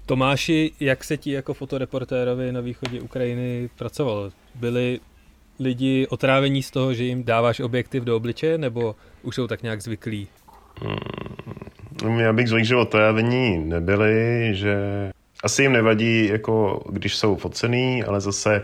Tomáši, 0.05 0.71
jak 0.79 1.03
se 1.03 1.17
ti 1.17 1.31
jako 1.31 1.53
fotoreportérovi 1.53 2.51
na 2.51 2.61
východě 2.61 3.01
Ukrajiny 3.01 3.69
pracovalo? 3.77 4.31
Byli 4.55 4.99
lidi 5.59 6.07
otrávení 6.09 6.63
z 6.63 6.71
toho, 6.71 6.93
že 6.93 7.03
jim 7.03 7.23
dáváš 7.23 7.59
objektiv 7.59 8.03
do 8.03 8.15
obličeje, 8.15 8.57
nebo 8.57 8.95
už 9.23 9.35
jsou 9.35 9.47
tak 9.47 9.63
nějak 9.63 9.81
zvyklí? 9.81 10.27
Hmm, 12.03 12.19
já 12.19 12.33
bych 12.33 12.47
řekl, 12.47 12.65
že 12.65 12.75
otrávení 12.75 13.57
nebyli, 13.57 14.49
že 14.53 14.75
asi 15.43 15.61
jim 15.61 15.73
nevadí, 15.73 16.27
jako 16.27 16.83
když 16.89 17.15
jsou 17.15 17.35
focený, 17.35 18.03
ale 18.03 18.21
zase 18.21 18.63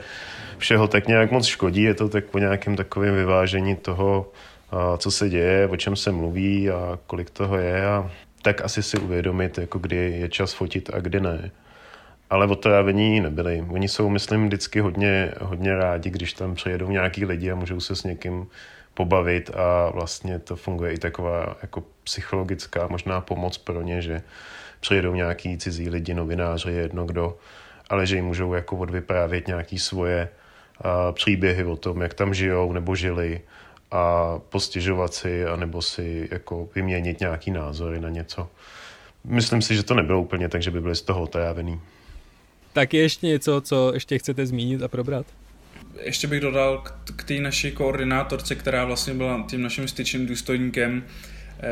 všeho 0.57 0.87
tak 0.87 1.07
nějak 1.07 1.31
moc 1.31 1.45
škodí. 1.45 1.81
Je 1.81 1.93
to 1.93 2.09
tak 2.09 2.25
po 2.25 2.39
nějakém 2.39 2.75
takovém 2.75 3.15
vyvážení 3.15 3.75
toho, 3.75 4.31
co 4.97 5.11
se 5.11 5.29
děje, 5.29 5.67
o 5.67 5.77
čem 5.77 5.95
se 5.95 6.11
mluví 6.11 6.69
a 6.69 6.99
kolik 7.07 7.29
toho 7.29 7.57
je 7.57 7.85
a 7.85 8.11
tak 8.41 8.61
asi 8.61 8.83
si 8.83 8.97
uvědomit, 8.97 9.57
jako 9.57 9.79
kdy 9.79 9.95
je 9.95 10.29
čas 10.29 10.53
fotit 10.53 10.89
a 10.93 10.99
kdy 10.99 11.19
ne. 11.19 11.51
Ale 12.29 12.47
otrávení 12.47 13.21
nebyli. 13.21 13.65
Oni 13.69 13.87
jsou, 13.87 14.09
myslím, 14.09 14.45
vždycky 14.45 14.79
hodně, 14.79 15.31
hodně 15.41 15.75
rádi, 15.75 16.09
když 16.09 16.33
tam 16.33 16.55
přijedou 16.55 16.89
nějaký 16.89 17.25
lidi 17.25 17.51
a 17.51 17.55
můžou 17.55 17.79
se 17.79 17.95
s 17.95 18.03
někým 18.03 18.47
pobavit 18.93 19.51
a 19.55 19.89
vlastně 19.89 20.39
to 20.39 20.55
funguje 20.55 20.93
i 20.93 20.97
taková 20.97 21.55
jako 21.61 21.83
psychologická 22.03 22.87
možná 22.87 23.21
pomoc 23.21 23.57
pro 23.57 23.81
ně, 23.81 24.01
že 24.01 24.21
přijedou 24.79 25.15
nějaký 25.15 25.57
cizí 25.57 25.89
lidi, 25.89 26.13
novináři, 26.13 26.71
jedno 26.71 27.05
kdo, 27.05 27.37
ale 27.89 28.05
že 28.05 28.15
jim 28.15 28.25
můžou 28.25 28.53
jako 28.53 28.77
odvyprávět 28.77 29.47
nějaký 29.47 29.79
svoje 29.79 30.29
příběhy 31.11 31.63
o 31.63 31.75
tom, 31.75 32.01
jak 32.01 32.13
tam 32.13 32.33
žijou 32.33 32.73
nebo 32.73 32.95
žili 32.95 33.41
a 33.91 34.33
postěžovat 34.49 35.13
si, 35.13 35.45
anebo 35.45 35.81
si 35.81 36.27
jako 36.31 36.69
vyměnit 36.75 37.19
nějaký 37.19 37.51
názory 37.51 38.01
na 38.01 38.09
něco. 38.09 38.49
Myslím 39.23 39.61
si, 39.61 39.75
že 39.75 39.83
to 39.83 39.93
nebylo 39.93 40.21
úplně 40.21 40.49
tak, 40.49 40.61
že 40.61 40.71
by 40.71 40.81
byli 40.81 40.95
z 40.95 41.01
toho 41.01 41.21
otrávený. 41.21 41.81
Tak 42.73 42.93
je 42.93 43.01
ještě 43.01 43.27
něco, 43.27 43.61
co 43.61 43.91
ještě 43.93 44.17
chcete 44.17 44.45
zmínit 44.45 44.83
a 44.83 44.87
probrat? 44.87 45.25
Ještě 46.01 46.27
bych 46.27 46.41
dodal 46.41 46.77
k, 46.77 46.93
k 47.15 47.23
té 47.23 47.33
naší 47.33 47.71
koordinátorce, 47.71 48.55
která 48.55 48.85
vlastně 48.85 49.13
byla 49.13 49.45
tím 49.49 49.61
naším 49.61 49.87
styčným 49.87 50.27
důstojníkem, 50.27 51.03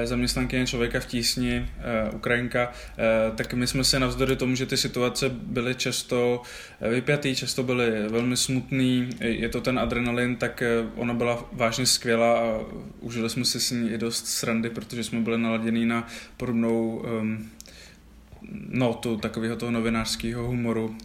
zaměstnankyně 0.03 0.67
člověka 0.67 0.99
v 0.99 1.05
tísni, 1.05 1.69
eh, 1.77 2.11
Ukrajinka, 2.11 2.71
eh, 2.71 3.31
tak 3.35 3.53
my 3.53 3.67
jsme 3.67 3.83
se 3.83 3.99
navzdory 3.99 4.35
tomu, 4.35 4.55
že 4.55 4.65
ty 4.65 4.77
situace 4.77 5.29
byly 5.29 5.75
často 5.75 6.41
vypjatý, 6.89 7.35
často 7.35 7.63
byly 7.63 8.09
velmi 8.09 8.37
smutný, 8.37 9.09
je 9.19 9.49
to 9.49 9.61
ten 9.61 9.79
adrenalin, 9.79 10.35
tak 10.35 10.63
ona 10.95 11.13
byla 11.13 11.49
vážně 11.51 11.85
skvělá 11.85 12.39
a 12.39 12.59
užili 12.99 13.29
jsme 13.29 13.45
si 13.45 13.59
s 13.59 13.71
ní 13.71 13.91
i 13.91 13.97
dost 13.97 14.27
srandy, 14.27 14.69
protože 14.69 15.03
jsme 15.03 15.19
byli 15.19 15.37
naladění 15.37 15.85
na 15.85 16.07
podobnou 16.37 17.05
um, 17.21 17.49
notu 18.69 19.17
takového 19.17 19.55
toho 19.55 19.71
novinářského 19.71 20.47
humoru, 20.47 20.95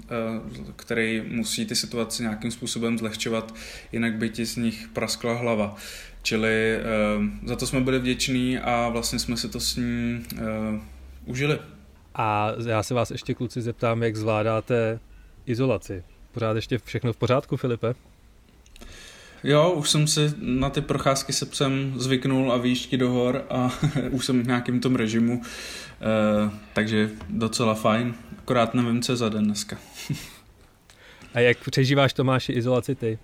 který 0.76 1.22
musí 1.28 1.66
ty 1.66 1.76
situace 1.76 2.22
nějakým 2.22 2.50
způsobem 2.50 2.98
zlehčovat, 2.98 3.54
jinak 3.92 4.14
by 4.14 4.30
ti 4.30 4.44
z 4.46 4.56
nich 4.56 4.88
praskla 4.92 5.34
hlava. 5.34 5.76
Čili 6.22 6.78
uh, 7.18 7.48
za 7.48 7.56
to 7.56 7.66
jsme 7.66 7.80
byli 7.80 7.98
vděční 7.98 8.58
a 8.58 8.88
vlastně 8.88 9.18
jsme 9.18 9.36
si 9.36 9.48
to 9.48 9.60
s 9.60 9.76
ní 9.76 10.24
uh, 10.32 10.80
užili. 11.24 11.58
A 12.14 12.52
já 12.66 12.82
se 12.82 12.94
vás 12.94 13.10
ještě 13.10 13.34
kluci 13.34 13.62
zeptám, 13.62 14.02
jak 14.02 14.16
zvládáte 14.16 15.00
izolaci. 15.46 16.04
Pořád 16.32 16.56
ještě 16.56 16.78
všechno 16.78 17.12
v 17.12 17.16
pořádku, 17.16 17.56
Filipe? 17.56 17.94
Jo, 19.44 19.70
už 19.70 19.90
jsem 19.90 20.06
si 20.06 20.32
na 20.38 20.70
ty 20.70 20.80
procházky 20.80 21.32
se 21.32 21.46
psem 21.46 21.92
zvyknul 21.96 22.52
a 22.52 22.56
výšky 22.56 22.96
do 22.96 23.10
hor 23.10 23.44
a 23.50 23.72
už 24.10 24.26
jsem 24.26 24.42
v 24.42 24.46
nějakém 24.46 24.80
tom 24.80 24.96
režimu, 24.96 25.38
uh, 25.38 26.52
takže 26.72 27.10
docela 27.28 27.74
fajn, 27.74 28.14
akorát 28.38 28.74
nevím, 28.74 29.02
co 29.02 29.12
je 29.12 29.16
za 29.16 29.28
den 29.28 29.44
dneska. 29.44 29.78
a 31.34 31.40
jak 31.40 31.70
přežíváš 31.70 32.12
Tomáši 32.12 32.52
izolaci 32.52 32.94
ty? 32.94 33.18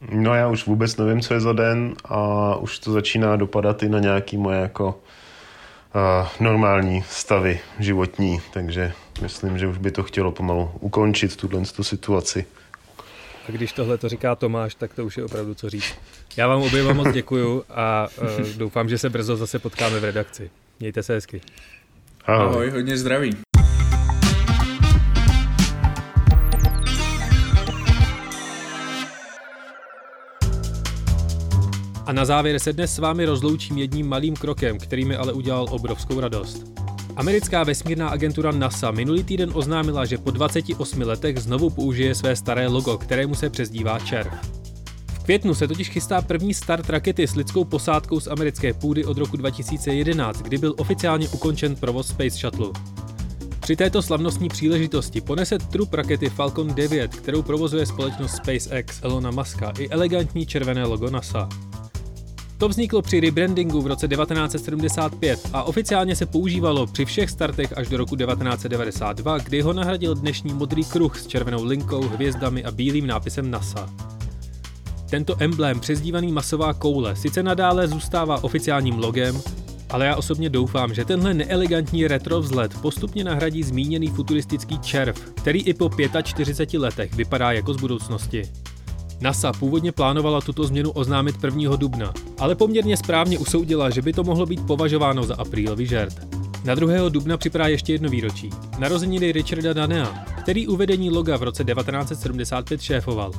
No 0.00 0.34
já 0.34 0.48
už 0.48 0.66
vůbec 0.66 0.96
nevím, 0.96 1.20
co 1.20 1.34
je 1.34 1.40
za 1.40 1.52
den 1.52 1.94
a 2.04 2.54
už 2.56 2.78
to 2.78 2.92
začíná 2.92 3.36
dopadat 3.36 3.82
i 3.82 3.88
na 3.88 3.98
nějaký 3.98 4.36
moje 4.36 4.60
jako 4.60 4.88
uh, 4.88 6.28
normální 6.40 7.04
stavy 7.08 7.60
životní, 7.78 8.40
takže 8.52 8.92
myslím, 9.22 9.58
že 9.58 9.66
už 9.66 9.78
by 9.78 9.90
to 9.90 10.02
chtělo 10.02 10.32
pomalu 10.32 10.70
ukončit 10.80 11.36
tuhle 11.36 11.60
tu 11.76 11.84
situaci. 11.84 12.46
A 13.48 13.52
když 13.52 13.72
tohle 13.72 13.98
to 13.98 14.08
říká 14.08 14.34
Tomáš, 14.34 14.74
tak 14.74 14.94
to 14.94 15.04
už 15.04 15.16
je 15.16 15.24
opravdu 15.24 15.54
co 15.54 15.70
říct. 15.70 15.94
Já 16.36 16.48
vám 16.48 16.62
oběma 16.62 16.92
moc 16.92 17.12
děkuju 17.12 17.64
a 17.70 18.08
uh, 18.22 18.46
doufám, 18.56 18.88
že 18.88 18.98
se 18.98 19.10
brzo 19.10 19.36
zase 19.36 19.58
potkáme 19.58 20.00
v 20.00 20.04
redakci. 20.04 20.50
Mějte 20.80 21.02
se 21.02 21.14
hezky. 21.14 21.40
Ahoj, 22.24 22.46
Ahoj 22.46 22.70
hodně 22.70 22.96
zdraví. 22.96 23.45
A 32.06 32.12
na 32.12 32.24
závěr 32.24 32.58
se 32.58 32.72
dnes 32.72 32.94
s 32.94 32.98
vámi 32.98 33.24
rozloučím 33.24 33.78
jedním 33.78 34.08
malým 34.08 34.36
krokem, 34.36 34.78
který 34.78 35.04
mi 35.04 35.16
ale 35.16 35.32
udělal 35.32 35.66
obrovskou 35.70 36.20
radost. 36.20 36.66
Americká 37.16 37.64
vesmírná 37.64 38.08
agentura 38.08 38.52
NASA 38.52 38.90
minulý 38.90 39.24
týden 39.24 39.50
oznámila, 39.54 40.04
že 40.04 40.18
po 40.18 40.30
28 40.30 41.00
letech 41.00 41.38
znovu 41.38 41.70
použije 41.70 42.14
své 42.14 42.36
staré 42.36 42.68
logo, 42.68 42.98
kterému 42.98 43.34
se 43.34 43.50
přezdívá 43.50 43.98
červ. 43.98 44.32
V 45.06 45.24
květnu 45.24 45.54
se 45.54 45.68
totiž 45.68 45.90
chystá 45.90 46.22
první 46.22 46.54
start 46.54 46.90
rakety 46.90 47.26
s 47.26 47.34
lidskou 47.34 47.64
posádkou 47.64 48.20
z 48.20 48.28
americké 48.28 48.72
půdy 48.72 49.04
od 49.04 49.18
roku 49.18 49.36
2011, 49.36 50.42
kdy 50.42 50.58
byl 50.58 50.74
oficiálně 50.78 51.28
ukončen 51.28 51.76
provoz 51.76 52.08
Space 52.08 52.38
Shuttle. 52.38 52.68
Při 53.60 53.76
této 53.76 54.02
slavnostní 54.02 54.48
příležitosti 54.48 55.20
ponese 55.20 55.58
trup 55.58 55.94
rakety 55.94 56.30
Falcon 56.30 56.74
9, 56.74 57.14
kterou 57.14 57.42
provozuje 57.42 57.86
společnost 57.86 58.36
SpaceX 58.36 59.02
Elona 59.02 59.30
Muska, 59.30 59.72
i 59.78 59.88
elegantní 59.88 60.46
červené 60.46 60.84
logo 60.84 61.10
NASA. 61.10 61.48
To 62.58 62.68
vzniklo 62.68 63.02
při 63.02 63.20
rebrandingu 63.20 63.80
v 63.80 63.86
roce 63.86 64.08
1975 64.08 65.50
a 65.52 65.62
oficiálně 65.62 66.16
se 66.16 66.26
používalo 66.26 66.86
při 66.86 67.04
všech 67.04 67.30
startech 67.30 67.78
až 67.78 67.88
do 67.88 67.96
roku 67.96 68.16
1992, 68.16 69.38
kdy 69.38 69.60
ho 69.60 69.72
nahradil 69.72 70.14
dnešní 70.14 70.54
modrý 70.54 70.84
kruh 70.84 71.18
s 71.18 71.26
červenou 71.26 71.64
linkou, 71.64 72.02
hvězdami 72.02 72.64
a 72.64 72.70
bílým 72.70 73.06
nápisem 73.06 73.50
NASA. 73.50 73.90
Tento 75.10 75.36
emblém, 75.38 75.80
přezdívaný 75.80 76.32
masová 76.32 76.74
koule, 76.74 77.16
sice 77.16 77.42
nadále 77.42 77.88
zůstává 77.88 78.44
oficiálním 78.44 78.98
logem, 78.98 79.40
ale 79.90 80.06
já 80.06 80.16
osobně 80.16 80.50
doufám, 80.50 80.94
že 80.94 81.04
tenhle 81.04 81.34
neelegantní 81.34 82.06
retro 82.06 82.40
vzhled 82.40 82.74
postupně 82.82 83.24
nahradí 83.24 83.62
zmíněný 83.62 84.08
futuristický 84.08 84.78
červ, 84.78 85.32
který 85.34 85.62
i 85.62 85.74
po 85.74 85.90
45 86.22 86.78
letech 86.78 87.14
vypadá 87.14 87.52
jako 87.52 87.74
z 87.74 87.76
budoucnosti. 87.76 88.42
NASA 89.20 89.52
původně 89.52 89.92
plánovala 89.92 90.40
tuto 90.40 90.64
změnu 90.64 90.90
oznámit 90.90 91.44
1. 91.44 91.76
dubna, 91.76 92.12
ale 92.38 92.54
poměrně 92.54 92.96
správně 92.96 93.38
usoudila, 93.38 93.90
že 93.90 94.02
by 94.02 94.12
to 94.12 94.24
mohlo 94.24 94.46
být 94.46 94.66
považováno 94.66 95.22
za 95.24 95.34
aprílový 95.34 95.86
žert. 95.86 96.14
Na 96.64 96.74
2. 96.74 97.08
dubna 97.08 97.36
připadá 97.36 97.66
ještě 97.66 97.92
jedno 97.92 98.08
výročí. 98.08 98.50
Narozeniny 98.78 99.32
Richarda 99.32 99.72
Danea, 99.72 100.24
který 100.40 100.66
uvedení 100.66 101.10
loga 101.10 101.36
v 101.36 101.42
roce 101.42 101.64
1975 101.64 102.80
šéfoval. 102.80 103.32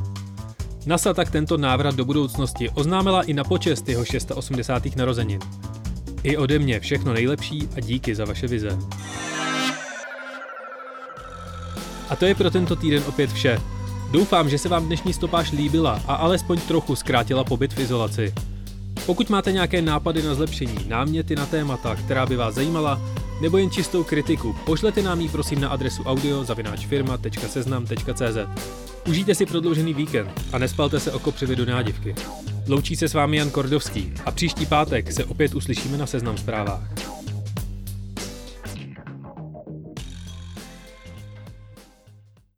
NASA 0.86 1.14
tak 1.14 1.32
tento 1.32 1.58
návrat 1.58 1.96
do 1.96 2.06
budoucnosti 2.06 2.70
oznámila 2.70 3.22
i 3.22 3.34
na 3.34 3.44
počest 3.44 3.90
jeho 3.90 4.06
680. 4.06 4.96
narozenin. 4.96 5.40
I 6.24 6.38
ode 6.38 6.60
mě 6.60 6.80
všechno 6.80 7.14
nejlepší 7.14 7.70
a 7.76 7.80
díky 7.80 8.16
za 8.16 8.26
vaše 8.26 8.48
vize. 8.48 8.78
A 12.10 12.16
to 12.16 12.26
je 12.26 12.36
pro 12.36 12.52
tento 12.52 12.76
týden 12.76 13.04
opět 13.08 13.32
vše. 13.32 13.77
Doufám, 14.12 14.50
že 14.50 14.58
se 14.58 14.70
vám 14.70 14.86
dnešní 14.86 15.14
stopáž 15.14 15.52
líbila 15.52 16.02
a 16.08 16.16
alespoň 16.16 16.60
trochu 16.60 16.96
zkrátila 16.96 17.44
pobyt 17.44 17.74
v 17.74 17.80
izolaci. 17.80 18.34
Pokud 19.06 19.30
máte 19.30 19.52
nějaké 19.52 19.82
nápady 19.82 20.24
na 20.24 20.36
zlepšení, 20.36 20.78
náměty 20.88 21.36
na 21.36 21.46
témata, 21.46 21.96
která 21.96 22.26
by 22.26 22.36
vás 22.36 22.56
zajímala, 22.56 23.02
nebo 23.42 23.58
jen 23.58 23.70
čistou 23.70 24.04
kritiku, 24.04 24.56
pošlete 24.66 25.02
nám 25.02 25.22
ji 25.22 25.30
prosím 25.30 25.62
na 25.62 25.70
adresu 25.70 26.04
audio.seznam.cz. 26.04 28.38
Užijte 29.08 29.36
si 29.36 29.46
prodloužený 29.46 29.94
víkend 29.94 30.42
a 30.54 30.58
nespalte 30.58 31.00
se 31.00 31.12
oko 31.12 31.32
při 31.32 31.46
vidu 31.46 31.66
nádivky. 31.66 32.16
Loučí 32.68 32.96
se 32.96 33.08
s 33.08 33.14
vámi 33.14 33.38
Jan 33.38 33.50
Kordovský 33.50 34.14
a 34.26 34.32
příští 34.32 34.66
pátek 34.66 35.12
se 35.12 35.26
opět 35.26 35.56
uslyšíme 35.56 35.98
na 35.98 36.06
Seznam 36.06 36.38
zprávách. 36.38 37.17